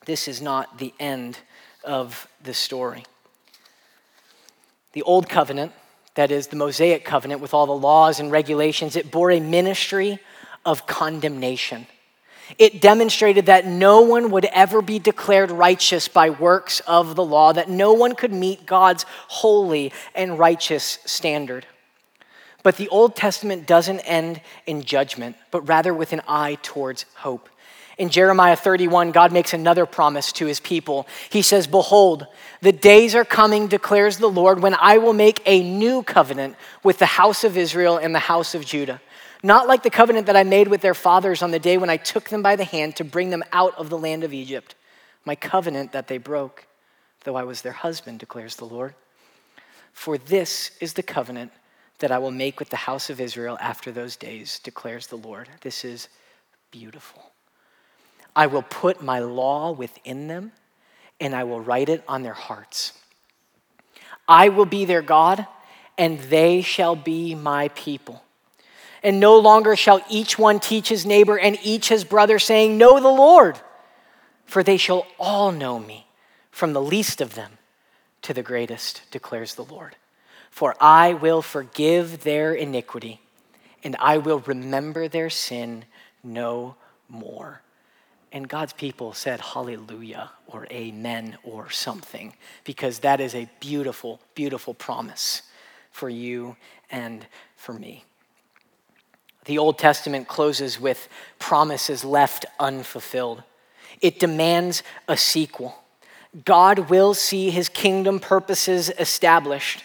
this 0.05 0.27
is 0.27 0.41
not 0.41 0.77
the 0.77 0.93
end 0.99 1.39
of 1.83 2.27
the 2.43 2.53
story. 2.53 3.05
The 4.93 5.01
old 5.01 5.27
covenant, 5.27 5.73
that 6.13 6.31
is 6.31 6.47
the 6.47 6.55
Mosaic 6.55 7.03
covenant 7.03 7.41
with 7.41 7.53
all 7.53 7.65
the 7.65 7.73
laws 7.73 8.19
and 8.19 8.31
regulations, 8.31 8.95
it 8.95 9.11
bore 9.11 9.31
a 9.31 9.39
ministry 9.39 10.19
of 10.65 10.87
condemnation. 10.87 11.87
It 12.59 12.81
demonstrated 12.81 13.47
that 13.47 13.65
no 13.65 14.01
one 14.01 14.31
would 14.31 14.45
ever 14.45 14.81
be 14.81 14.99
declared 14.99 15.51
righteous 15.51 16.07
by 16.07 16.29
works 16.29 16.79
of 16.81 17.15
the 17.15 17.25
law, 17.25 17.53
that 17.53 17.69
no 17.69 17.93
one 17.93 18.13
could 18.15 18.31
meet 18.31 18.65
God's 18.65 19.05
holy 19.27 19.91
and 20.13 20.37
righteous 20.37 20.99
standard. 21.05 21.65
But 22.61 22.77
the 22.77 22.89
Old 22.89 23.15
Testament 23.15 23.67
doesn't 23.67 23.99
end 23.99 24.41
in 24.65 24.83
judgment, 24.83 25.37
but 25.51 25.67
rather 25.67 25.93
with 25.93 26.13
an 26.13 26.21
eye 26.27 26.57
towards 26.61 27.05
hope. 27.15 27.49
In 27.97 28.09
Jeremiah 28.09 28.57
31, 28.57 29.11
God 29.11 29.31
makes 29.31 29.53
another 29.53 29.85
promise 29.85 30.31
to 30.33 30.45
his 30.45 30.59
people. 30.59 31.07
He 31.29 31.41
says, 31.41 31.65
Behold, 31.65 32.27
the 32.61 32.73
days 32.73 33.15
are 33.15 33.23
coming, 33.23 33.67
declares 33.67 34.17
the 34.17 34.27
Lord, 34.29 34.61
when 34.61 34.75
I 34.75 34.97
will 34.97 35.13
make 35.13 35.41
a 35.45 35.63
new 35.63 36.03
covenant 36.03 36.57
with 36.83 36.99
the 36.99 37.05
house 37.05 37.43
of 37.43 37.57
Israel 37.57 37.97
and 37.97 38.13
the 38.13 38.19
house 38.19 38.53
of 38.53 38.65
Judah 38.65 38.99
not 39.45 39.67
like 39.67 39.83
the 39.83 39.91
covenant 39.91 40.25
that 40.25 40.35
I 40.35 40.43
made 40.43 40.67
with 40.67 40.81
their 40.81 40.95
fathers 40.95 41.43
on 41.43 41.51
the 41.51 41.59
day 41.59 41.77
when 41.77 41.89
I 41.89 41.97
took 41.97 42.29
them 42.29 42.41
by 42.41 42.55
the 42.55 42.63
hand 42.63 42.95
to 42.95 43.03
bring 43.03 43.29
them 43.29 43.43
out 43.51 43.75
of 43.77 43.89
the 43.89 43.97
land 43.97 44.23
of 44.23 44.33
Egypt, 44.33 44.73
my 45.23 45.35
covenant 45.35 45.91
that 45.91 46.07
they 46.07 46.17
broke, 46.17 46.65
though 47.23 47.35
I 47.35 47.43
was 47.43 47.61
their 47.61 47.71
husband, 47.71 48.19
declares 48.19 48.55
the 48.55 48.65
Lord. 48.65 48.95
For 49.93 50.17
this 50.17 50.71
is 50.81 50.93
the 50.93 51.03
covenant 51.03 51.51
that 51.99 52.11
I 52.11 52.17
will 52.17 52.31
make 52.31 52.59
with 52.59 52.69
the 52.69 52.75
house 52.75 53.11
of 53.11 53.21
Israel 53.21 53.55
after 53.61 53.91
those 53.91 54.15
days, 54.15 54.59
declares 54.59 55.07
the 55.07 55.15
Lord. 55.15 55.47
This 55.61 55.85
is 55.85 56.09
beautiful. 56.71 57.31
I 58.35 58.47
will 58.47 58.63
put 58.63 59.03
my 59.03 59.19
law 59.19 59.71
within 59.71 60.27
them, 60.27 60.53
and 61.19 61.35
I 61.35 61.43
will 61.43 61.61
write 61.61 61.89
it 61.89 62.03
on 62.07 62.23
their 62.23 62.33
hearts. 62.33 62.93
I 64.27 64.49
will 64.49 64.65
be 64.65 64.85
their 64.85 65.03
God, 65.03 65.45
and 65.99 66.19
they 66.19 66.63
shall 66.63 66.95
be 66.95 67.35
my 67.35 67.67
people 67.69 68.23
and 69.05 69.19
no 69.19 69.37
longer 69.37 69.75
shall 69.75 70.01
each 70.09 70.39
one 70.39 70.59
teach 70.59 70.89
his 70.89 71.05
neighbor 71.05 71.37
and 71.37 71.59
each 71.61 71.89
his 71.89 72.03
brother, 72.03 72.39
saying, 72.39 72.75
Know 72.75 72.99
the 72.99 73.07
Lord, 73.07 73.59
for 74.45 74.63
they 74.63 74.77
shall 74.77 75.05
all 75.19 75.51
know 75.51 75.77
me, 75.77 76.07
from 76.49 76.73
the 76.73 76.81
least 76.81 77.21
of 77.21 77.35
them 77.35 77.51
to 78.23 78.33
the 78.33 78.41
greatest, 78.41 79.03
declares 79.11 79.53
the 79.53 79.63
Lord. 79.63 79.95
For 80.49 80.75
I 80.81 81.13
will 81.13 81.43
forgive 81.43 82.23
their 82.23 82.55
iniquity, 82.55 83.21
and 83.83 83.95
I 83.99 84.17
will 84.17 84.39
remember 84.39 85.07
their 85.07 85.29
sin 85.29 85.85
no 86.23 86.75
more. 87.07 87.61
And 88.31 88.49
God's 88.49 88.73
people 88.73 89.13
said 89.13 89.39
hallelujah 89.39 90.31
or 90.47 90.65
amen 90.71 91.37
or 91.43 91.69
something, 91.69 92.33
because 92.63 92.99
that 92.99 93.21
is 93.21 93.35
a 93.35 93.47
beautiful, 93.59 94.19
beautiful 94.33 94.73
promise 94.73 95.43
for 95.91 96.09
you 96.09 96.55
and 96.89 97.27
for 97.55 97.73
me. 97.73 98.03
The 99.45 99.57
Old 99.57 99.77
Testament 99.77 100.27
closes 100.27 100.79
with 100.79 101.07
promises 101.39 102.03
left 102.03 102.45
unfulfilled. 102.59 103.43
It 104.01 104.19
demands 104.19 104.83
a 105.07 105.15
sequel. 105.15 105.75
God 106.43 106.89
will 106.89 107.13
see 107.13 107.49
his 107.49 107.69
kingdom 107.69 108.19
purposes 108.19 108.91
established, 108.99 109.83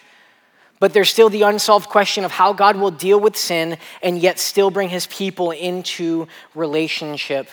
but 0.81 0.93
there's 0.93 1.11
still 1.11 1.29
the 1.29 1.43
unsolved 1.43 1.89
question 1.89 2.25
of 2.25 2.33
how 2.33 2.53
God 2.53 2.77
will 2.77 2.91
deal 2.91 3.21
with 3.21 3.37
sin 3.37 3.79
and 4.03 4.19
yet 4.19 4.39
still 4.39 4.71
bring 4.71 4.89
his 4.89 5.07
people 5.07 5.53
into 5.53 6.27
relationship 6.55 7.49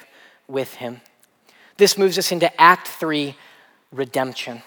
with 0.48 0.74
him. 0.76 1.02
This 1.76 1.98
moves 1.98 2.18
us 2.18 2.32
into 2.32 2.60
Act 2.60 2.88
3 2.88 3.36
redemption. 3.92 4.64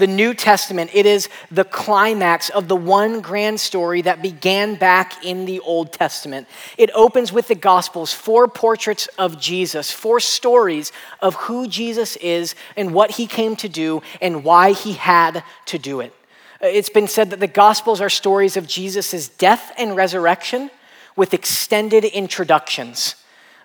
The 0.00 0.06
New 0.06 0.32
Testament, 0.32 0.92
it 0.94 1.04
is 1.04 1.28
the 1.50 1.62
climax 1.62 2.48
of 2.48 2.68
the 2.68 2.74
one 2.74 3.20
grand 3.20 3.60
story 3.60 4.00
that 4.00 4.22
began 4.22 4.76
back 4.76 5.22
in 5.22 5.44
the 5.44 5.60
Old 5.60 5.92
Testament. 5.92 6.48
It 6.78 6.90
opens 6.94 7.34
with 7.34 7.48
the 7.48 7.54
Gospels, 7.54 8.10
four 8.10 8.48
portraits 8.48 9.08
of 9.18 9.38
Jesus, 9.38 9.90
four 9.90 10.18
stories 10.18 10.90
of 11.20 11.34
who 11.34 11.68
Jesus 11.68 12.16
is 12.16 12.54
and 12.78 12.94
what 12.94 13.10
he 13.10 13.26
came 13.26 13.56
to 13.56 13.68
do 13.68 14.00
and 14.22 14.42
why 14.42 14.72
he 14.72 14.94
had 14.94 15.44
to 15.66 15.78
do 15.78 16.00
it. 16.00 16.14
It's 16.62 16.88
been 16.88 17.06
said 17.06 17.28
that 17.28 17.40
the 17.40 17.46
Gospels 17.46 18.00
are 18.00 18.08
stories 18.08 18.56
of 18.56 18.66
Jesus' 18.66 19.28
death 19.28 19.70
and 19.76 19.94
resurrection 19.94 20.70
with 21.14 21.34
extended 21.34 22.06
introductions. 22.06 23.16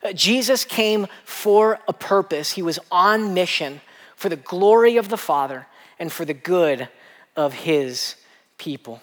Uh, 0.04 0.12
Jesus 0.12 0.66
came 0.66 1.08
for 1.24 1.80
a 1.88 1.94
purpose, 1.94 2.52
he 2.52 2.62
was 2.62 2.78
on 2.92 3.34
mission 3.34 3.80
for 4.18 4.28
the 4.28 4.36
glory 4.36 4.98
of 4.98 5.08
the 5.08 5.16
Father 5.16 5.66
and 6.00 6.12
for 6.12 6.26
the 6.26 6.34
good 6.34 6.90
of 7.36 7.54
his 7.54 8.16
people. 8.58 9.02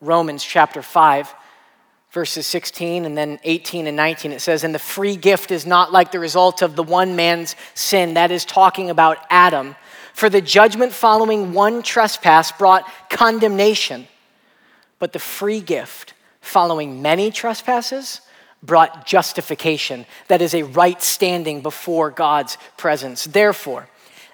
Romans 0.00 0.44
chapter 0.44 0.82
5, 0.82 1.34
verses 2.10 2.46
16 2.46 3.04
and 3.04 3.16
then 3.16 3.38
18 3.44 3.86
and 3.86 3.96
19, 3.96 4.32
it 4.32 4.40
says, 4.40 4.64
And 4.64 4.74
the 4.74 4.78
free 4.78 5.16
gift 5.16 5.50
is 5.50 5.66
not 5.66 5.92
like 5.92 6.12
the 6.12 6.20
result 6.20 6.62
of 6.62 6.76
the 6.76 6.82
one 6.82 7.16
man's 7.16 7.56
sin. 7.74 8.14
That 8.14 8.30
is 8.30 8.44
talking 8.44 8.90
about 8.90 9.18
Adam. 9.30 9.76
For 10.12 10.30
the 10.30 10.40
judgment 10.40 10.92
following 10.92 11.52
one 11.52 11.82
trespass 11.82 12.52
brought 12.52 12.90
condemnation, 13.10 14.08
but 14.98 15.12
the 15.12 15.18
free 15.18 15.60
gift 15.60 16.14
following 16.40 17.02
many 17.02 17.30
trespasses 17.30 18.22
brought 18.62 19.06
justification. 19.06 20.06
That 20.28 20.40
is 20.40 20.54
a 20.54 20.62
right 20.62 21.02
standing 21.02 21.60
before 21.60 22.10
God's 22.10 22.56
presence. 22.76 23.24
Therefore, 23.24 23.88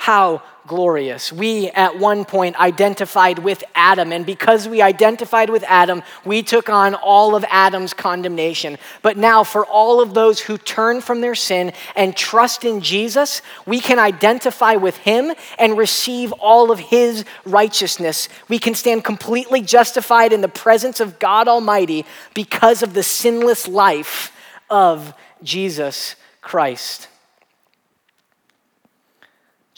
How 0.00 0.40
glorious. 0.66 1.30
We 1.30 1.68
at 1.68 1.98
one 1.98 2.24
point 2.24 2.58
identified 2.58 3.38
with 3.38 3.62
Adam, 3.74 4.12
and 4.12 4.24
because 4.24 4.66
we 4.66 4.80
identified 4.80 5.50
with 5.50 5.62
Adam, 5.68 6.02
we 6.24 6.42
took 6.42 6.70
on 6.70 6.94
all 6.94 7.36
of 7.36 7.44
Adam's 7.50 7.92
condemnation. 7.92 8.78
But 9.02 9.18
now, 9.18 9.44
for 9.44 9.66
all 9.66 10.00
of 10.00 10.14
those 10.14 10.40
who 10.40 10.56
turn 10.56 11.02
from 11.02 11.20
their 11.20 11.34
sin 11.34 11.74
and 11.94 12.16
trust 12.16 12.64
in 12.64 12.80
Jesus, 12.80 13.42
we 13.66 13.78
can 13.78 13.98
identify 13.98 14.76
with 14.76 14.96
him 14.96 15.34
and 15.58 15.76
receive 15.76 16.32
all 16.32 16.70
of 16.70 16.78
his 16.78 17.26
righteousness. 17.44 18.30
We 18.48 18.58
can 18.58 18.74
stand 18.74 19.04
completely 19.04 19.60
justified 19.60 20.32
in 20.32 20.40
the 20.40 20.48
presence 20.48 21.00
of 21.00 21.18
God 21.18 21.46
Almighty 21.46 22.06
because 22.32 22.82
of 22.82 22.94
the 22.94 23.02
sinless 23.02 23.68
life 23.68 24.32
of 24.70 25.12
Jesus 25.42 26.16
Christ. 26.40 27.09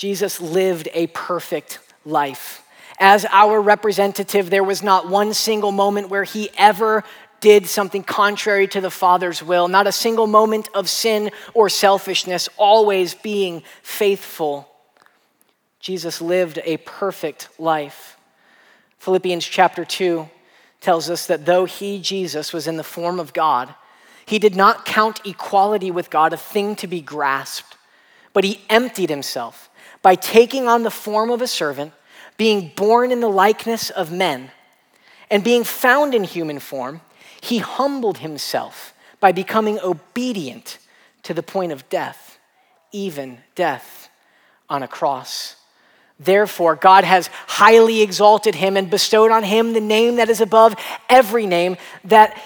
Jesus 0.03 0.41
lived 0.41 0.89
a 0.95 1.07
perfect 1.07 1.79
life. 2.05 2.67
As 2.99 3.25
our 3.27 3.61
representative, 3.61 4.51
there 4.51 4.65
was 4.65 4.83
not 4.83 5.09
one 5.09 5.33
single 5.33 5.71
moment 5.71 6.09
where 6.09 6.25
he 6.25 6.51
ever 6.59 7.05
did 7.39 7.69
something 7.69 8.03
contrary 8.03 8.67
to 8.67 8.81
the 8.81 8.91
Father's 8.91 9.45
will, 9.45 9.69
not 9.69 9.87
a 9.87 9.93
single 9.93 10.27
moment 10.27 10.69
of 10.75 10.91
sin 10.91 11.31
or 11.55 11.69
selfishness, 11.69 12.49
always 12.57 13.15
being 13.15 13.63
faithful. 13.85 14.69
Jesus 15.79 16.21
lived 16.21 16.59
a 16.65 16.79
perfect 16.79 17.49
life. 17.61 18.17
Philippians 18.99 19.45
chapter 19.45 19.85
2 19.85 20.29
tells 20.81 21.11
us 21.11 21.29
that 21.29 21.47
though 21.47 21.65
he, 21.65 22.01
Jesus, 22.01 22.53
was 22.53 22.67
in 22.67 22.77
the 22.77 22.83
form 22.83 23.21
of 23.21 23.33
God, 23.33 23.73
he 24.27 24.41
did 24.41 24.57
not 24.57 24.85
count 24.85 25.25
equality 25.25 25.93
with 25.93 26.11
God 26.11 26.33
a 26.33 26.37
thing 26.37 26.75
to 26.75 26.89
be 26.89 27.01
grasped, 27.01 27.77
but 28.33 28.43
he 28.43 28.63
emptied 28.69 29.09
himself 29.09 29.69
by 30.03 30.15
taking 30.15 30.69
on 30.69 30.83
the 30.83 30.91
form 30.91 31.31
of 31.31 31.41
a 31.41 31.47
servant, 31.47 31.93
being 32.37 32.73
born 32.75 33.13
in 33.13 33.21
the 33.21 33.29
likeness 33.29 33.91
of 33.91 34.13
men, 34.13 34.51
and 35.31 35.43
being 35.43 35.65
found 35.65 36.15
in 36.15 36.25
human 36.25 36.59
form, 36.59 37.01
he 37.41 37.59
humbled 37.59 38.19
himself 38.19 38.93
by 39.21 39.33
becoming 39.33 39.79
obedient 39.81 40.79
to 41.23 41.33
the 41.33 41.43
point 41.43 41.73
of 41.73 41.89
death, 41.89 42.39
even 42.91 43.39
death 43.55 44.11
on 44.69 44.83
a 44.83 44.89
cross. 44.89 45.57
Therefore, 46.19 46.77
God 46.77 47.05
has 47.05 47.29
highly 47.47 48.03
exalted 48.03 48.55
him 48.55 48.77
and 48.77 48.91
bestowed 48.91 49.31
on 49.31 49.43
him 49.43 49.73
the 49.73 49.81
name 49.81 50.17
that 50.17 50.29
is 50.29 50.41
above 50.41 50.75
every 51.09 51.47
name, 51.47 51.77
that 52.05 52.41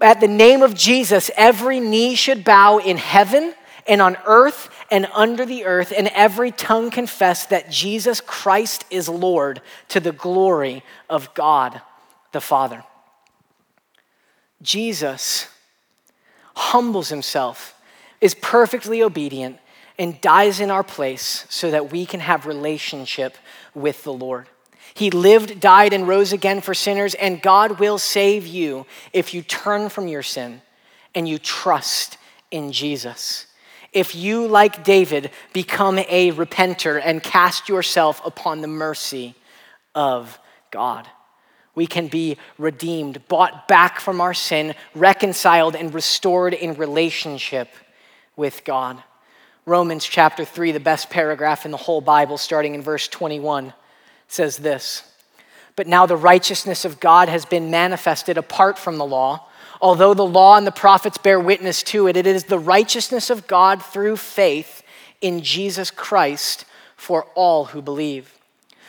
at 0.00 0.20
the 0.20 0.28
name 0.28 0.62
of 0.62 0.74
Jesus, 0.74 1.30
every 1.36 1.80
knee 1.80 2.14
should 2.14 2.44
bow 2.44 2.78
in 2.78 2.96
heaven 2.96 3.54
and 3.86 4.00
on 4.00 4.16
earth 4.26 4.70
and 4.90 5.06
under 5.14 5.44
the 5.44 5.64
earth, 5.64 5.92
and 5.96 6.08
every 6.08 6.50
tongue 6.50 6.90
confess 6.90 7.46
that 7.46 7.70
Jesus 7.70 8.20
Christ 8.20 8.84
is 8.90 9.08
Lord 9.08 9.60
to 9.88 10.00
the 10.00 10.12
glory 10.12 10.82
of 11.08 11.32
God 11.34 11.80
the 12.32 12.40
Father. 12.40 12.84
Jesus 14.62 15.48
humbles 16.56 17.08
himself, 17.08 17.74
is 18.20 18.34
perfectly 18.34 19.02
obedient, 19.02 19.58
and 19.98 20.20
dies 20.20 20.60
in 20.60 20.70
our 20.70 20.82
place 20.82 21.46
so 21.48 21.70
that 21.70 21.92
we 21.92 22.06
can 22.06 22.20
have 22.20 22.46
relationship 22.46 23.36
with 23.74 24.02
the 24.04 24.12
Lord. 24.12 24.48
He 24.94 25.10
lived, 25.10 25.60
died, 25.60 25.92
and 25.92 26.06
rose 26.06 26.32
again 26.32 26.60
for 26.60 26.74
sinners, 26.74 27.14
and 27.14 27.42
God 27.42 27.78
will 27.78 27.98
save 27.98 28.46
you 28.46 28.86
if 29.12 29.34
you 29.34 29.42
turn 29.42 29.88
from 29.88 30.08
your 30.08 30.22
sin 30.22 30.62
and 31.14 31.28
you 31.28 31.38
trust 31.38 32.16
in 32.50 32.72
Jesus 32.72 33.46
if 33.94 34.14
you, 34.14 34.46
like 34.46 34.84
David, 34.84 35.30
become 35.52 35.98
a 36.00 36.32
repenter 36.32 37.00
and 37.02 37.22
cast 37.22 37.68
yourself 37.68 38.20
upon 38.24 38.60
the 38.60 38.68
mercy 38.68 39.34
of 39.94 40.38
God. 40.70 41.08
We 41.76 41.86
can 41.86 42.08
be 42.08 42.36
redeemed, 42.58 43.26
bought 43.28 43.66
back 43.68 44.00
from 44.00 44.20
our 44.20 44.34
sin, 44.34 44.74
reconciled, 44.94 45.74
and 45.74 45.94
restored 45.94 46.54
in 46.54 46.74
relationship 46.74 47.68
with 48.36 48.64
God. 48.64 49.02
Romans 49.66 50.04
chapter 50.04 50.44
3, 50.44 50.72
the 50.72 50.80
best 50.80 51.08
paragraph 51.08 51.64
in 51.64 51.70
the 51.70 51.76
whole 51.76 52.00
Bible, 52.00 52.36
starting 52.36 52.74
in 52.74 52.82
verse 52.82 53.08
21, 53.08 53.72
says 54.28 54.58
this 54.58 55.04
But 55.74 55.86
now 55.86 56.04
the 56.06 56.16
righteousness 56.16 56.84
of 56.84 57.00
God 57.00 57.28
has 57.28 57.44
been 57.44 57.70
manifested 57.70 58.36
apart 58.36 58.78
from 58.78 58.98
the 58.98 59.06
law 59.06 59.48
Although 59.84 60.14
the 60.14 60.24
law 60.24 60.56
and 60.56 60.66
the 60.66 60.72
prophets 60.72 61.18
bear 61.18 61.38
witness 61.38 61.82
to 61.82 62.06
it, 62.06 62.16
it 62.16 62.26
is 62.26 62.44
the 62.44 62.58
righteousness 62.58 63.28
of 63.28 63.46
God 63.46 63.84
through 63.84 64.16
faith 64.16 64.82
in 65.20 65.42
Jesus 65.42 65.90
Christ 65.90 66.64
for 66.96 67.26
all 67.34 67.66
who 67.66 67.82
believe. 67.82 68.34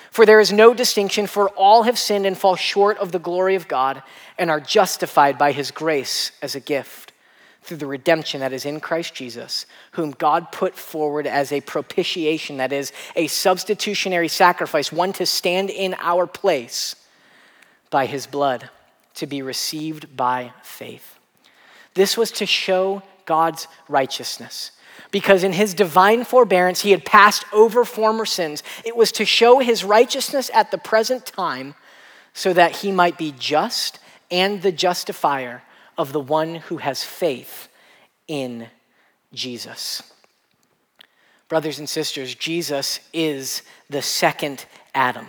For 0.10 0.25
there 0.25 0.39
is 0.39 0.53
no 0.53 0.73
distinction, 0.73 1.27
for 1.27 1.49
all 1.49 1.84
have 1.84 1.99
sinned 1.99 2.25
and 2.25 2.38
fall 2.38 2.55
short 2.55 2.97
of 2.99 3.12
the 3.12 3.19
glory 3.19 3.55
of 3.55 3.67
God 3.67 4.03
and 4.38 4.49
are 4.49 4.62
justified 4.62 5.38
by 5.38 5.51
his 5.51 5.69
grace 5.69 6.31
as 6.41 6.55
a 6.55 6.62
gift 6.62 7.12
through 7.62 7.75
the 7.75 7.88
redemption 7.88 8.39
that 8.39 8.53
is 8.53 8.65
in 8.65 8.79
Christ 8.79 9.13
Jesus, 9.13 9.65
whom 9.91 10.12
God 10.12 10.49
put 10.53 10.75
forward 10.75 11.27
as 11.27 11.51
a 11.51 11.60
propitiation, 11.60 12.55
that 12.55 12.71
is, 12.71 12.93
a 13.17 13.27
substitutionary 13.27 14.29
sacrifice, 14.29 14.93
one 14.93 15.12
to 15.12 15.25
stand 15.25 15.69
in 15.69 15.93
our 15.99 16.25
place 16.25 16.95
by 17.89 18.05
his 18.05 18.27
blood 18.27 18.69
to 19.15 19.28
be 19.28 19.41
received 19.41 20.15
by 20.15 20.54
faith. 20.63 21.17
This 21.93 22.17
was 22.17 22.32
to 22.32 22.45
show 22.45 23.01
God's 23.25 23.67
righteousness. 23.88 24.71
Because 25.12 25.43
in 25.43 25.54
his 25.54 25.73
divine 25.73 26.23
forbearance, 26.23 26.82
he 26.82 26.91
had 26.91 27.06
passed 27.06 27.45
over 27.54 27.86
former 27.86 28.25
sins. 28.25 28.63
It 28.84 28.95
was 28.95 29.12
to 29.13 29.25
show 29.25 29.60
his 29.60 29.84
righteousness 29.84 30.51
at 30.54 30.71
the 30.71 30.78
present 30.78 31.25
time 31.25 31.75
so 32.34 32.54
that 32.54 32.78
he 32.78 32.91
might 32.91 33.17
be 33.17 33.34
just 33.38 33.99
and 34.30 34.62
the 34.62 34.71
justifier 34.71 35.63
of 35.97 36.12
the 36.12 36.19
one 36.19 36.56
who 36.56 36.78
has 36.78 37.04
faith 37.04 37.69
in 38.28 38.67
Jesus. 39.34 40.04
Brothers 41.47 41.80
and 41.80 41.88
sisters, 41.88 42.36
Jesus 42.36 42.99
is 43.13 43.62
the 43.89 44.01
second 44.01 44.65
Adam. 44.93 45.28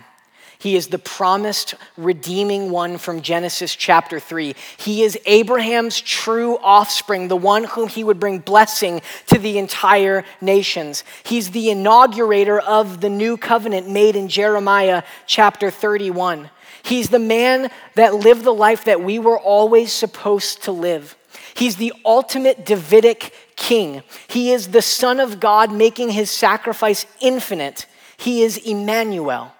He 0.59 0.75
is 0.75 0.87
the 0.87 0.99
promised 0.99 1.75
redeeming 1.97 2.71
one 2.71 2.97
from 2.97 3.21
Genesis 3.21 3.75
chapter 3.75 4.19
3. 4.19 4.55
He 4.77 5.03
is 5.03 5.19
Abraham's 5.25 6.01
true 6.01 6.57
offspring, 6.57 7.27
the 7.27 7.35
one 7.35 7.63
whom 7.63 7.89
he 7.89 8.03
would 8.03 8.19
bring 8.19 8.39
blessing 8.39 9.01
to 9.27 9.37
the 9.37 9.57
entire 9.57 10.23
nations. 10.41 11.03
He's 11.23 11.51
the 11.51 11.69
inaugurator 11.69 12.59
of 12.59 13.01
the 13.01 13.09
new 13.09 13.37
covenant 13.37 13.87
made 13.87 14.15
in 14.15 14.27
Jeremiah 14.27 15.03
chapter 15.27 15.69
31. 15.69 16.49
He's 16.83 17.09
the 17.09 17.19
man 17.19 17.69
that 17.95 18.15
lived 18.15 18.43
the 18.43 18.53
life 18.53 18.85
that 18.85 19.01
we 19.01 19.19
were 19.19 19.39
always 19.39 19.91
supposed 19.91 20.63
to 20.63 20.71
live. 20.71 21.15
He's 21.53 21.75
the 21.75 21.93
ultimate 22.05 22.65
Davidic 22.65 23.33
king. 23.55 24.03
He 24.27 24.51
is 24.51 24.69
the 24.69 24.81
Son 24.81 25.19
of 25.19 25.39
God 25.39 25.71
making 25.71 26.09
his 26.09 26.31
sacrifice 26.31 27.05
infinite. 27.19 27.87
He 28.15 28.41
is 28.41 28.57
Emmanuel, 28.57 29.53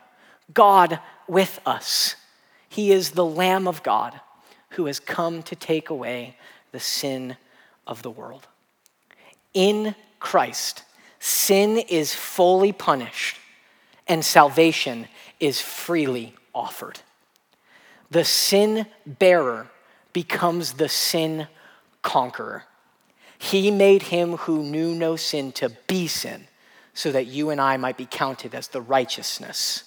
God 0.54 1.00
with 1.28 1.60
us. 1.66 2.16
He 2.70 2.92
is 2.92 3.12
the 3.12 3.26
Lamb 3.26 3.68
of 3.68 3.84
God 3.84 4.20
who 4.72 4.86
has 4.86 5.00
come 5.00 5.44
to 5.44 5.56
take 5.56 5.90
away 5.90 6.38
the 6.72 6.80
sin 6.80 7.38
of 7.86 8.02
the 8.02 8.12
world. 8.12 8.48
In 9.54 9.96
Christ, 10.20 10.84
sin 11.20 11.78
is 11.78 12.14
fully 12.14 12.72
punished 12.72 13.38
and 14.08 14.24
salvation 14.24 15.08
is 15.40 15.62
freely 15.62 16.34
offered. 16.54 17.00
The 18.10 18.24
sin 18.24 18.86
bearer 19.06 19.70
becomes 20.14 20.74
the 20.74 20.90
sin 20.90 21.48
conqueror. 22.02 22.64
He 23.38 23.70
made 23.70 24.04
him 24.04 24.38
who 24.38 24.64
knew 24.64 24.96
no 24.96 25.16
sin 25.16 25.52
to 25.54 25.70
be 25.88 26.08
sin 26.08 26.48
so 26.94 27.12
that 27.12 27.28
you 27.28 27.50
and 27.50 27.62
I 27.62 27.78
might 27.78 27.98
be 27.98 28.08
counted 28.10 28.56
as 28.56 28.70
the 28.70 28.82
righteousness 28.82 29.84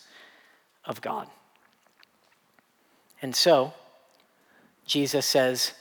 of 0.91 1.01
God. 1.01 1.29
And 3.23 3.35
so, 3.35 3.73
Jesus 4.85 5.25
says, 5.25 5.73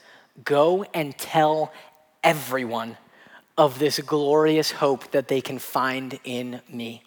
Go 0.46 0.86
and 0.94 1.18
tell 1.18 1.74
everyone 2.24 2.96
of 3.58 3.80
this 3.80 4.00
glorious 4.00 4.72
hope 4.72 5.12
that 5.12 5.28
they 5.28 5.42
can 5.42 5.58
find 5.58 6.20
in 6.24 6.62
me. 6.70 7.04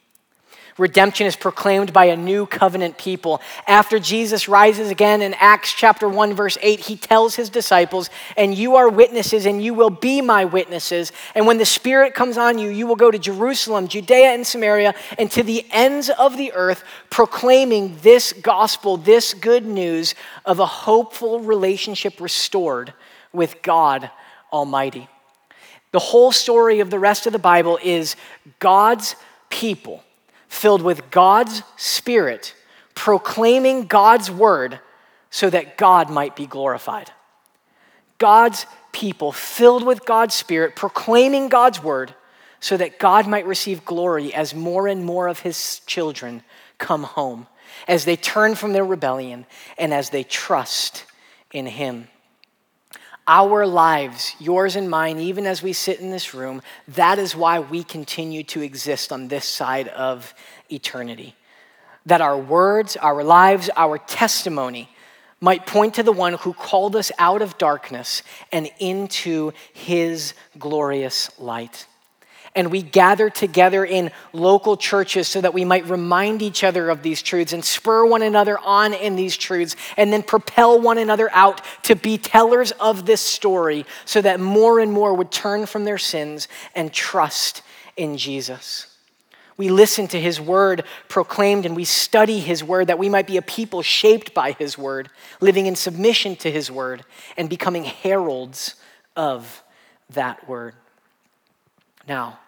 Redemption 0.78 1.26
is 1.26 1.36
proclaimed 1.36 1.92
by 1.92 2.06
a 2.06 2.16
new 2.16 2.46
covenant 2.46 2.96
people. 2.96 3.42
After 3.66 3.98
Jesus 3.98 4.48
rises 4.48 4.90
again 4.90 5.20
in 5.20 5.34
Acts 5.34 5.74
chapter 5.74 6.08
1 6.08 6.34
verse 6.34 6.56
8, 6.62 6.80
he 6.80 6.96
tells 6.96 7.34
his 7.34 7.50
disciples, 7.50 8.08
"And 8.36 8.54
you 8.54 8.76
are 8.76 8.88
witnesses 8.88 9.44
and 9.44 9.62
you 9.62 9.74
will 9.74 9.90
be 9.90 10.22
my 10.22 10.46
witnesses. 10.46 11.12
And 11.34 11.46
when 11.46 11.58
the 11.58 11.66
Spirit 11.66 12.14
comes 12.14 12.38
on 12.38 12.58
you, 12.58 12.70
you 12.70 12.86
will 12.86 12.96
go 12.96 13.10
to 13.10 13.18
Jerusalem, 13.18 13.86
Judea 13.86 14.30
and 14.30 14.46
Samaria, 14.46 14.94
and 15.18 15.30
to 15.32 15.42
the 15.42 15.66
ends 15.70 16.08
of 16.08 16.38
the 16.38 16.52
earth, 16.54 16.84
proclaiming 17.10 17.98
this 18.02 18.32
gospel, 18.32 18.96
this 18.96 19.34
good 19.34 19.66
news 19.66 20.14
of 20.46 20.58
a 20.58 20.66
hopeful 20.66 21.40
relationship 21.40 22.18
restored 22.18 22.94
with 23.30 23.60
God 23.60 24.10
Almighty." 24.50 25.08
The 25.90 25.98
whole 25.98 26.32
story 26.32 26.80
of 26.80 26.88
the 26.88 26.98
rest 26.98 27.26
of 27.26 27.34
the 27.34 27.38
Bible 27.38 27.78
is 27.82 28.16
God's 28.58 29.16
people 29.50 30.02
filled 30.52 30.82
with 30.82 31.10
God's 31.10 31.62
Spirit, 31.76 32.54
proclaiming 32.94 33.86
God's 33.86 34.30
word 34.30 34.78
so 35.30 35.48
that 35.48 35.78
God 35.78 36.10
might 36.10 36.36
be 36.36 36.46
glorified. 36.46 37.10
God's 38.18 38.66
people 38.92 39.32
filled 39.32 39.84
with 39.84 40.04
God's 40.04 40.34
Spirit, 40.34 40.76
proclaiming 40.76 41.48
God's 41.48 41.82
word 41.82 42.14
so 42.60 42.76
that 42.76 42.98
God 42.98 43.26
might 43.26 43.46
receive 43.46 43.84
glory 43.84 44.32
as 44.34 44.54
more 44.54 44.86
and 44.86 45.04
more 45.04 45.26
of 45.26 45.40
his 45.40 45.80
children 45.86 46.42
come 46.76 47.02
home, 47.02 47.46
as 47.88 48.04
they 48.04 48.14
turn 48.14 48.54
from 48.54 48.74
their 48.74 48.84
rebellion 48.84 49.46
and 49.78 49.92
as 49.94 50.10
they 50.10 50.22
trust 50.22 51.06
in 51.50 51.64
him 51.64 52.08
our 53.26 53.66
lives, 53.66 54.34
yours 54.38 54.76
and 54.76 54.90
mine, 54.90 55.18
even 55.18 55.46
as 55.46 55.62
we 55.62 55.72
sit 55.72 56.00
in 56.00 56.10
this 56.10 56.34
room, 56.34 56.62
that 56.88 57.18
is 57.18 57.36
why 57.36 57.60
we 57.60 57.84
continue 57.84 58.42
to 58.44 58.62
exist 58.62 59.12
on 59.12 59.28
this 59.28 59.44
side 59.44 59.88
of 59.88 60.34
eternity. 60.70 61.34
That 62.06 62.20
our 62.20 62.36
words, 62.36 62.96
our 62.96 63.22
lives, 63.22 63.70
our 63.76 63.98
testimony 63.98 64.88
might 65.40 65.66
point 65.66 65.94
to 65.94 66.02
the 66.02 66.12
one 66.12 66.34
who 66.34 66.52
called 66.52 66.96
us 66.96 67.12
out 67.18 67.42
of 67.42 67.58
darkness 67.58 68.22
and 68.50 68.70
into 68.78 69.52
his 69.72 70.34
glorious 70.58 71.30
light 71.38 71.86
and 72.54 72.70
we 72.70 72.82
gather 72.82 73.30
together 73.30 73.84
in 73.84 74.10
local 74.32 74.76
churches 74.76 75.26
so 75.26 75.40
that 75.40 75.54
we 75.54 75.64
might 75.64 75.88
remind 75.88 76.42
each 76.42 76.62
other 76.62 76.90
of 76.90 77.02
these 77.02 77.22
truths 77.22 77.52
and 77.52 77.64
spur 77.64 78.04
one 78.04 78.22
another 78.22 78.58
on 78.58 78.92
in 78.92 79.16
these 79.16 79.36
truths 79.36 79.74
and 79.96 80.12
then 80.12 80.22
propel 80.22 80.80
one 80.80 80.98
another 80.98 81.30
out 81.32 81.62
to 81.84 81.96
be 81.96 82.18
tellers 82.18 82.70
of 82.72 83.06
this 83.06 83.20
story 83.20 83.86
so 84.04 84.20
that 84.20 84.38
more 84.38 84.80
and 84.80 84.92
more 84.92 85.14
would 85.14 85.30
turn 85.30 85.64
from 85.66 85.84
their 85.84 85.98
sins 85.98 86.46
and 86.74 86.92
trust 86.92 87.62
in 87.96 88.18
Jesus. 88.18 88.88
We 89.56 89.68
listen 89.68 90.08
to 90.08 90.20
his 90.20 90.40
word 90.40 90.84
proclaimed 91.08 91.66
and 91.66 91.76
we 91.76 91.84
study 91.84 92.40
his 92.40 92.64
word 92.64 92.88
that 92.88 92.98
we 92.98 93.08
might 93.08 93.26
be 93.26 93.36
a 93.36 93.42
people 93.42 93.82
shaped 93.82 94.34
by 94.34 94.52
his 94.52 94.76
word, 94.76 95.08
living 95.40 95.66
in 95.66 95.76
submission 95.76 96.36
to 96.36 96.50
his 96.50 96.70
word, 96.70 97.04
and 97.36 97.48
becoming 97.48 97.84
heralds 97.84 98.74
of 99.14 99.62
that 100.10 100.48
word. 100.48 100.74
Now, 102.08 102.38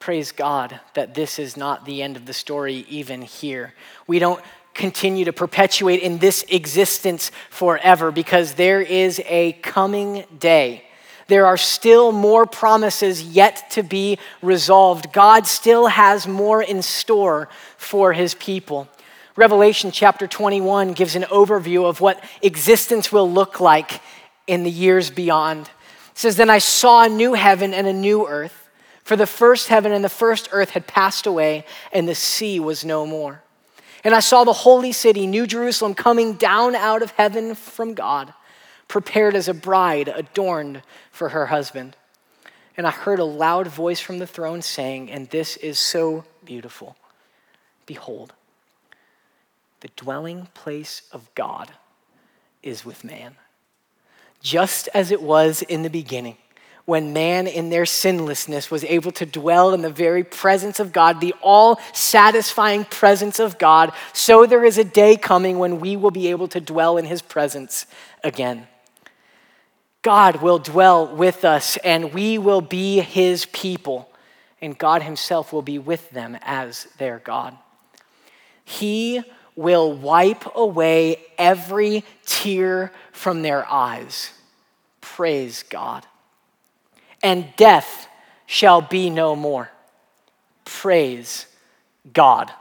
praise 0.00 0.32
God 0.32 0.80
that 0.94 1.12
this 1.12 1.38
is 1.38 1.58
not 1.58 1.84
the 1.84 2.02
end 2.02 2.16
of 2.16 2.24
the 2.24 2.32
story, 2.32 2.86
even 2.88 3.20
here. 3.20 3.74
We 4.06 4.18
don't 4.18 4.42
continue 4.72 5.26
to 5.26 5.32
perpetuate 5.32 6.00
in 6.00 6.18
this 6.18 6.42
existence 6.48 7.30
forever 7.50 8.10
because 8.10 8.54
there 8.54 8.80
is 8.80 9.20
a 9.26 9.52
coming 9.60 10.24
day. 10.38 10.84
There 11.28 11.44
are 11.46 11.58
still 11.58 12.12
more 12.12 12.46
promises 12.46 13.22
yet 13.22 13.70
to 13.72 13.82
be 13.82 14.18
resolved. 14.40 15.12
God 15.12 15.46
still 15.46 15.86
has 15.88 16.26
more 16.26 16.62
in 16.62 16.80
store 16.80 17.50
for 17.76 18.14
his 18.14 18.34
people. 18.34 18.88
Revelation 19.36 19.90
chapter 19.90 20.26
21 20.26 20.94
gives 20.94 21.14
an 21.14 21.24
overview 21.24 21.84
of 21.84 22.00
what 22.00 22.24
existence 22.40 23.12
will 23.12 23.30
look 23.30 23.60
like 23.60 24.00
in 24.46 24.64
the 24.64 24.70
years 24.70 25.10
beyond. 25.10 25.66
It 25.66 26.18
says, 26.18 26.36
Then 26.36 26.48
I 26.48 26.58
saw 26.58 27.04
a 27.04 27.08
new 27.08 27.34
heaven 27.34 27.74
and 27.74 27.86
a 27.86 27.92
new 27.92 28.26
earth. 28.26 28.59
For 29.04 29.16
the 29.16 29.26
first 29.26 29.68
heaven 29.68 29.92
and 29.92 30.04
the 30.04 30.08
first 30.08 30.48
earth 30.52 30.70
had 30.70 30.86
passed 30.86 31.26
away, 31.26 31.64
and 31.92 32.06
the 32.06 32.14
sea 32.14 32.60
was 32.60 32.84
no 32.84 33.06
more. 33.06 33.42
And 34.04 34.14
I 34.14 34.20
saw 34.20 34.44
the 34.44 34.52
holy 34.52 34.92
city, 34.92 35.26
New 35.26 35.46
Jerusalem, 35.46 35.94
coming 35.94 36.34
down 36.34 36.74
out 36.74 37.02
of 37.02 37.10
heaven 37.12 37.54
from 37.54 37.94
God, 37.94 38.32
prepared 38.88 39.34
as 39.34 39.48
a 39.48 39.54
bride 39.54 40.08
adorned 40.08 40.82
for 41.10 41.30
her 41.30 41.46
husband. 41.46 41.96
And 42.76 42.86
I 42.86 42.90
heard 42.90 43.18
a 43.18 43.24
loud 43.24 43.66
voice 43.66 44.00
from 44.00 44.18
the 44.18 44.26
throne 44.26 44.62
saying, 44.62 45.10
and 45.10 45.28
this 45.28 45.56
is 45.58 45.78
so 45.78 46.24
beautiful 46.44 46.96
Behold, 47.86 48.32
the 49.80 49.90
dwelling 49.96 50.46
place 50.54 51.02
of 51.10 51.28
God 51.34 51.72
is 52.62 52.84
with 52.84 53.02
man, 53.02 53.34
just 54.40 54.88
as 54.94 55.10
it 55.10 55.20
was 55.20 55.62
in 55.62 55.82
the 55.82 55.90
beginning 55.90 56.36
when 56.90 57.12
man 57.12 57.46
in 57.46 57.70
their 57.70 57.86
sinlessness 57.86 58.68
was 58.68 58.82
able 58.82 59.12
to 59.12 59.24
dwell 59.24 59.72
in 59.72 59.80
the 59.80 59.88
very 59.88 60.24
presence 60.24 60.80
of 60.80 60.92
God, 60.92 61.20
the 61.20 61.32
all 61.40 61.80
satisfying 61.92 62.84
presence 62.84 63.38
of 63.38 63.58
God, 63.58 63.92
so 64.12 64.44
there 64.44 64.64
is 64.64 64.76
a 64.76 64.82
day 64.82 65.14
coming 65.14 65.60
when 65.60 65.78
we 65.78 65.94
will 65.94 66.10
be 66.10 66.26
able 66.26 66.48
to 66.48 66.60
dwell 66.60 66.98
in 66.98 67.04
his 67.04 67.22
presence 67.22 67.86
again. 68.24 68.66
God 70.02 70.42
will 70.42 70.58
dwell 70.58 71.06
with 71.06 71.44
us 71.44 71.76
and 71.84 72.12
we 72.12 72.38
will 72.38 72.60
be 72.60 72.98
his 72.98 73.46
people, 73.46 74.10
and 74.60 74.76
God 74.76 75.04
himself 75.04 75.52
will 75.52 75.62
be 75.62 75.78
with 75.78 76.10
them 76.10 76.36
as 76.42 76.88
their 76.98 77.20
God. 77.20 77.56
He 78.64 79.22
will 79.54 79.92
wipe 79.92 80.56
away 80.56 81.22
every 81.38 82.02
tear 82.26 82.92
from 83.12 83.42
their 83.42 83.64
eyes. 83.70 84.32
Praise 85.00 85.62
God 85.62 86.04
and 87.22 87.54
death 87.56 88.08
shall 88.46 88.80
be 88.80 89.10
no 89.10 89.36
more. 89.36 89.70
Praise 90.64 91.46
God. 92.12 92.52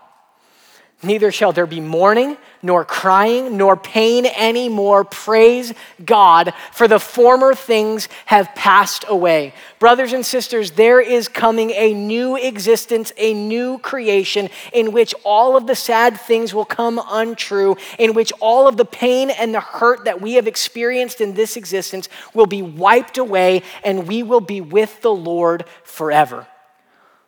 Neither 1.01 1.31
shall 1.31 1.53
there 1.53 1.65
be 1.65 1.79
mourning, 1.79 2.35
nor 2.61 2.83
crying, 2.83 3.55
nor 3.55 3.77
pain 3.77 4.25
anymore. 4.25 5.05
Praise 5.05 5.73
God, 6.03 6.53
for 6.73 6.89
the 6.89 6.99
former 6.99 7.53
things 7.53 8.09
have 8.25 8.53
passed 8.53 9.05
away. 9.07 9.53
Brothers 9.79 10.11
and 10.11 10.25
sisters, 10.25 10.71
there 10.71 10.99
is 10.99 11.29
coming 11.29 11.71
a 11.71 11.93
new 11.93 12.35
existence, 12.35 13.13
a 13.15 13.33
new 13.33 13.77
creation 13.77 14.49
in 14.73 14.91
which 14.91 15.15
all 15.23 15.55
of 15.55 15.67
the 15.67 15.75
sad 15.75 16.19
things 16.19 16.53
will 16.53 16.65
come 16.65 16.99
untrue, 17.07 17.77
in 17.97 18.13
which 18.13 18.33
all 18.41 18.67
of 18.67 18.75
the 18.75 18.83
pain 18.83 19.29
and 19.29 19.55
the 19.55 19.61
hurt 19.61 20.03
that 20.03 20.19
we 20.19 20.33
have 20.33 20.47
experienced 20.47 21.21
in 21.21 21.33
this 21.33 21.55
existence 21.55 22.09
will 22.33 22.45
be 22.45 22.61
wiped 22.61 23.17
away, 23.17 23.63
and 23.85 24.05
we 24.05 24.21
will 24.21 24.41
be 24.41 24.59
with 24.59 25.01
the 25.01 25.13
Lord 25.13 25.63
forever. 25.83 26.45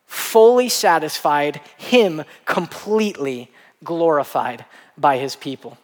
Fully 0.07 0.67
satisfied, 0.67 1.61
Him 1.77 2.25
completely 2.43 3.49
glorified 3.83 4.65
by 4.97 5.17
his 5.17 5.35
people. 5.35 5.77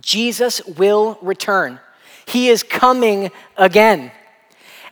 Jesus 0.00 0.64
will 0.66 1.18
return. 1.22 1.80
He 2.26 2.48
is 2.48 2.62
coming 2.62 3.30
again. 3.56 4.10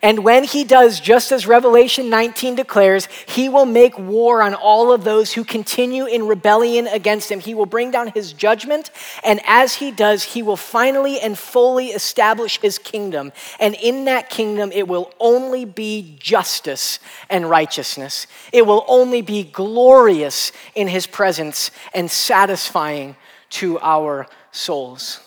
And 0.05 0.25
when 0.25 0.43
he 0.43 0.65
does, 0.65 0.99
just 0.99 1.31
as 1.31 1.47
Revelation 1.47 2.11
19 2.11 2.57
declares, 2.57 3.07
he 3.27 3.49
will 3.49 3.67
make 3.67 3.97
war 3.97 4.43
on 4.43 4.53
all 4.53 4.93
of 4.93 5.05
those 5.05 5.33
who 5.33 5.45
continue 5.45 6.07
in 6.07 6.27
rebellion 6.27 6.89
against 6.89 7.31
him. 7.31 7.39
He 7.39 7.55
will 7.55 7.67
bring 7.67 7.93
down 7.93 8.09
his 8.09 8.33
judgment, 8.33 8.91
and 9.23 9.41
as 9.47 9.77
he 9.77 9.93
does, 9.93 10.25
he 10.25 10.43
will 10.43 10.57
finally 10.57 11.21
and 11.21 11.39
fully 11.39 11.89
establish 11.89 12.59
his 12.59 12.79
kingdom. 12.79 13.31
And 13.61 13.77
in 13.77 14.07
that 14.07 14.29
kingdom, 14.29 14.73
it 14.73 14.89
will 14.89 15.13
only 15.21 15.65
be 15.65 16.17
justice 16.19 16.99
and 17.31 17.49
righteousness. 17.49 18.27
It 18.53 18.67
will 18.67 18.85
only 18.89 19.23
be 19.23 19.45
glorious 19.45 20.51
in 20.75 20.89
his 20.89 21.07
presence 21.07 21.71
and 21.95 22.11
satisfying 22.11 23.15
to 23.51 23.79
our 23.79 24.27
souls. 24.51 25.21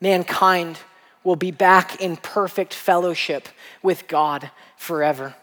Mankind 0.00 0.78
will 1.24 1.36
be 1.36 1.50
back 1.50 2.00
in 2.00 2.16
perfect 2.16 2.74
fellowship 2.74 3.48
with 3.82 4.08
God 4.08 4.50
forever. 4.76 5.34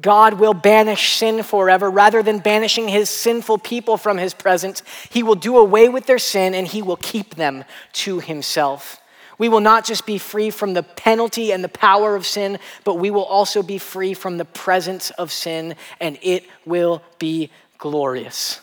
God 0.00 0.34
will 0.34 0.54
banish 0.54 1.12
sin 1.12 1.42
forever 1.42 1.88
rather 1.88 2.22
than 2.22 2.38
banishing 2.38 2.88
his 2.88 3.08
sinful 3.08 3.58
people 3.58 3.96
from 3.96 4.18
his 4.18 4.34
presence. 4.34 4.82
He 5.10 5.22
will 5.22 5.36
do 5.36 5.56
away 5.56 5.88
with 5.88 6.06
their 6.06 6.18
sin 6.18 6.54
and 6.54 6.66
he 6.66 6.82
will 6.82 6.96
keep 6.96 7.36
them 7.36 7.64
to 7.94 8.18
himself. 8.18 9.00
We 9.38 9.48
will 9.48 9.60
not 9.60 9.84
just 9.84 10.06
be 10.06 10.18
free 10.18 10.50
from 10.50 10.74
the 10.74 10.82
penalty 10.82 11.52
and 11.52 11.62
the 11.62 11.68
power 11.68 12.14
of 12.14 12.26
sin, 12.26 12.58
but 12.84 12.94
we 12.94 13.10
will 13.10 13.24
also 13.24 13.62
be 13.62 13.78
free 13.78 14.14
from 14.14 14.38
the 14.38 14.44
presence 14.44 15.10
of 15.10 15.32
sin, 15.32 15.74
and 16.00 16.18
it 16.22 16.44
will 16.64 17.02
be 17.18 17.50
glorious. 17.78 18.60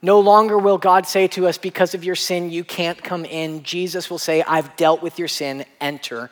No 0.00 0.20
longer 0.20 0.56
will 0.58 0.78
God 0.78 1.06
say 1.06 1.26
to 1.28 1.48
us, 1.48 1.58
Because 1.58 1.94
of 1.94 2.04
your 2.04 2.14
sin, 2.14 2.50
you 2.50 2.64
can't 2.64 3.02
come 3.02 3.24
in. 3.24 3.62
Jesus 3.62 4.10
will 4.10 4.18
say, 4.18 4.42
I've 4.42 4.76
dealt 4.76 5.02
with 5.02 5.18
your 5.18 5.28
sin. 5.28 5.64
Enter 5.80 6.30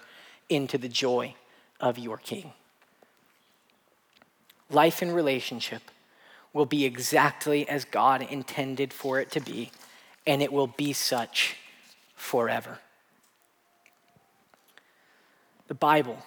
into 0.49 0.79
the 0.79 0.89
joy 0.89 1.35
of 1.81 1.99
your 1.99 2.17
King. 2.17 2.53
Life 4.71 5.03
in 5.03 5.11
relationship 5.13 5.83
will 6.53 6.67
be 6.67 6.85
exactly 6.85 7.69
as 7.69 7.85
God 7.85 8.23
intended 8.23 8.93
for 8.93 9.21
it 9.21 9.31
to 9.33 9.41
be, 9.41 9.71
and 10.27 10.41
it 10.43 10.53
will 10.53 10.67
be 10.67 10.93
such 10.93 11.57
forever. 12.15 12.79
The 15.69 15.75
Bible, 15.75 16.19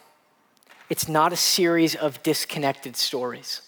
it's 0.90 1.08
not 1.08 1.34
a 1.34 1.38
series 1.38 1.96
of 1.96 2.22
disconnected 2.22 2.96
stories. 2.96 3.62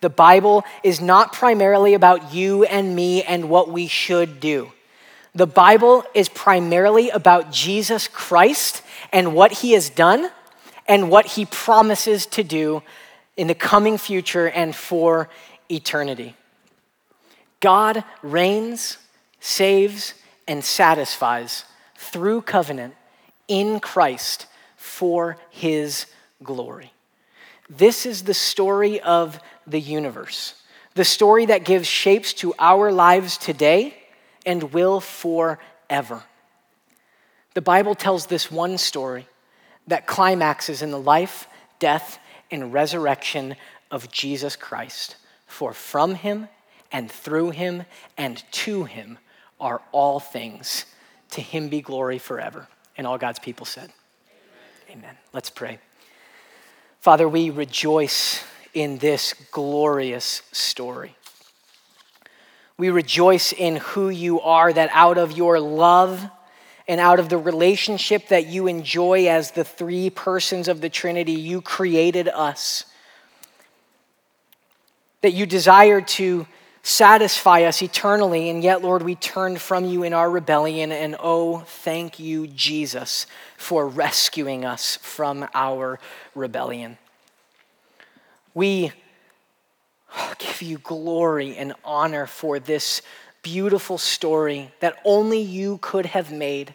The 0.00 0.10
Bible 0.10 0.64
is 0.82 1.00
not 1.00 1.32
primarily 1.32 1.94
about 1.94 2.32
you 2.32 2.64
and 2.64 2.94
me 2.94 3.22
and 3.22 3.48
what 3.48 3.70
we 3.70 3.86
should 3.86 4.40
do. 4.40 4.72
The 5.34 5.46
Bible 5.46 6.04
is 6.14 6.28
primarily 6.28 7.10
about 7.10 7.52
Jesus 7.52 8.08
Christ 8.08 8.82
and 9.12 9.34
what 9.34 9.52
he 9.52 9.72
has 9.72 9.90
done 9.90 10.30
and 10.86 11.10
what 11.10 11.26
he 11.26 11.46
promises 11.46 12.26
to 12.26 12.42
do 12.42 12.82
in 13.36 13.46
the 13.46 13.54
coming 13.54 13.98
future 13.98 14.48
and 14.48 14.74
for 14.74 15.28
eternity. 15.70 16.34
God 17.60 18.04
reigns, 18.22 18.98
saves, 19.40 20.14
and 20.46 20.64
satisfies 20.64 21.64
through 21.96 22.42
covenant 22.42 22.94
in 23.48 23.80
Christ 23.80 24.46
for 24.76 25.36
his 25.50 26.06
glory. 26.42 26.92
This 27.68 28.06
is 28.06 28.22
the 28.22 28.34
story 28.34 28.98
of 29.00 29.38
the 29.70 29.80
universe, 29.80 30.54
the 30.94 31.04
story 31.04 31.46
that 31.46 31.64
gives 31.64 31.86
shapes 31.86 32.32
to 32.34 32.54
our 32.58 32.90
lives 32.90 33.36
today 33.36 33.94
and 34.44 34.72
will 34.72 35.00
forever. 35.00 36.22
The 37.54 37.62
Bible 37.62 37.94
tells 37.94 38.26
this 38.26 38.50
one 38.50 38.78
story 38.78 39.26
that 39.86 40.06
climaxes 40.06 40.82
in 40.82 40.90
the 40.90 41.00
life, 41.00 41.48
death, 41.78 42.18
and 42.50 42.72
resurrection 42.72 43.56
of 43.90 44.10
Jesus 44.10 44.56
Christ. 44.56 45.16
For 45.46 45.72
from 45.72 46.14
him 46.14 46.48
and 46.92 47.10
through 47.10 47.50
him 47.50 47.84
and 48.16 48.42
to 48.52 48.84
him 48.84 49.18
are 49.60 49.82
all 49.92 50.20
things. 50.20 50.84
To 51.30 51.40
him 51.40 51.68
be 51.68 51.80
glory 51.80 52.18
forever. 52.18 52.68
And 52.96 53.06
all 53.06 53.18
God's 53.18 53.38
people 53.38 53.66
said, 53.66 53.90
Amen. 54.90 54.98
Amen. 54.98 55.16
Let's 55.32 55.50
pray. 55.50 55.78
Father, 57.00 57.28
we 57.28 57.50
rejoice 57.50 58.42
in 58.78 58.98
this 58.98 59.34
glorious 59.50 60.42
story. 60.52 61.16
We 62.76 62.90
rejoice 62.90 63.52
in 63.52 63.76
who 63.76 64.08
you 64.08 64.40
are, 64.40 64.72
that 64.72 64.90
out 64.92 65.18
of 65.18 65.36
your 65.36 65.58
love 65.58 66.24
and 66.86 67.00
out 67.00 67.18
of 67.18 67.28
the 67.28 67.38
relationship 67.38 68.28
that 68.28 68.46
you 68.46 68.68
enjoy 68.68 69.26
as 69.26 69.50
the 69.50 69.64
three 69.64 70.10
persons 70.10 70.68
of 70.68 70.80
the 70.80 70.88
Trinity, 70.88 71.32
you 71.32 71.60
created 71.60 72.28
us. 72.28 72.84
That 75.22 75.32
you 75.32 75.44
desired 75.44 76.06
to 76.08 76.46
satisfy 76.84 77.64
us 77.64 77.82
eternally, 77.82 78.48
and 78.48 78.62
yet, 78.62 78.80
Lord, 78.80 79.02
we 79.02 79.16
turned 79.16 79.60
from 79.60 79.84
you 79.84 80.04
in 80.04 80.14
our 80.14 80.30
rebellion, 80.30 80.92
and 80.92 81.16
oh, 81.18 81.58
thank 81.58 82.20
you, 82.20 82.46
Jesus, 82.46 83.26
for 83.56 83.88
rescuing 83.88 84.64
us 84.64 84.96
from 85.02 85.48
our 85.52 85.98
rebellion. 86.36 86.96
We 88.54 88.92
oh, 90.16 90.34
give 90.38 90.62
you 90.62 90.78
glory 90.78 91.56
and 91.56 91.74
honor 91.84 92.26
for 92.26 92.58
this 92.58 93.02
beautiful 93.42 93.98
story 93.98 94.72
that 94.80 94.98
only 95.04 95.40
you 95.40 95.78
could 95.78 96.06
have 96.06 96.32
made 96.32 96.74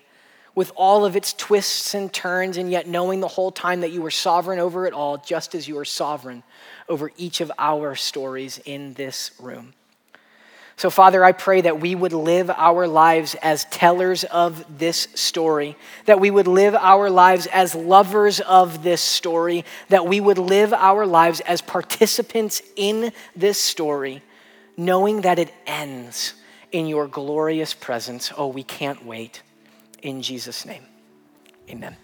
with 0.56 0.72
all 0.76 1.04
of 1.04 1.16
its 1.16 1.34
twists 1.34 1.96
and 1.96 2.14
turns, 2.14 2.58
and 2.58 2.70
yet 2.72 2.88
knowing 2.88 3.20
the 3.20 3.28
whole 3.28 3.52
time 3.52 3.82
that 3.82 3.92
you 3.92 4.02
were 4.02 4.12
sovereign 4.12 4.60
over 4.60 4.86
it 4.86 4.94
all, 4.94 5.18
just 5.18 5.56
as 5.56 5.68
you 5.68 5.78
are 5.80 5.86
sovereign 5.86 6.44
over 6.88 7.12
each 7.18 7.42
of 7.42 7.52
our 7.58 7.96
stories 7.96 8.60
in 8.66 8.94
this 8.94 9.32
room. 9.40 9.74
So, 10.84 10.90
Father, 10.90 11.24
I 11.24 11.32
pray 11.32 11.62
that 11.62 11.80
we 11.80 11.96
would 11.96 12.12
live 12.12 12.50
our 12.50 12.88
lives 12.88 13.36
as 13.36 13.64
tellers 13.64 14.26
of 14.26 14.80
this 14.80 15.08
story, 15.16 15.78
that 16.04 16.20
we 16.20 16.30
would 16.30 16.46
live 16.46 16.76
our 16.76 17.10
lives 17.10 17.48
as 17.54 17.74
lovers 17.74 18.42
of 18.42 18.84
this 18.84 19.00
story, 19.00 19.64
that 19.88 20.06
we 20.06 20.20
would 20.20 20.38
live 20.38 20.74
our 20.74 21.06
lives 21.06 21.40
as 21.40 21.62
participants 21.62 22.62
in 22.76 23.14
this 23.34 23.62
story, 23.62 24.22
knowing 24.76 25.22
that 25.22 25.40
it 25.40 25.54
ends 25.66 26.34
in 26.74 26.88
your 26.88 27.08
glorious 27.08 27.74
presence. 27.74 28.34
Oh, 28.36 28.48
we 28.48 28.64
can't 28.64 29.06
wait. 29.06 29.42
In 30.02 30.22
Jesus' 30.22 30.66
name, 30.66 30.84
amen. 31.70 31.96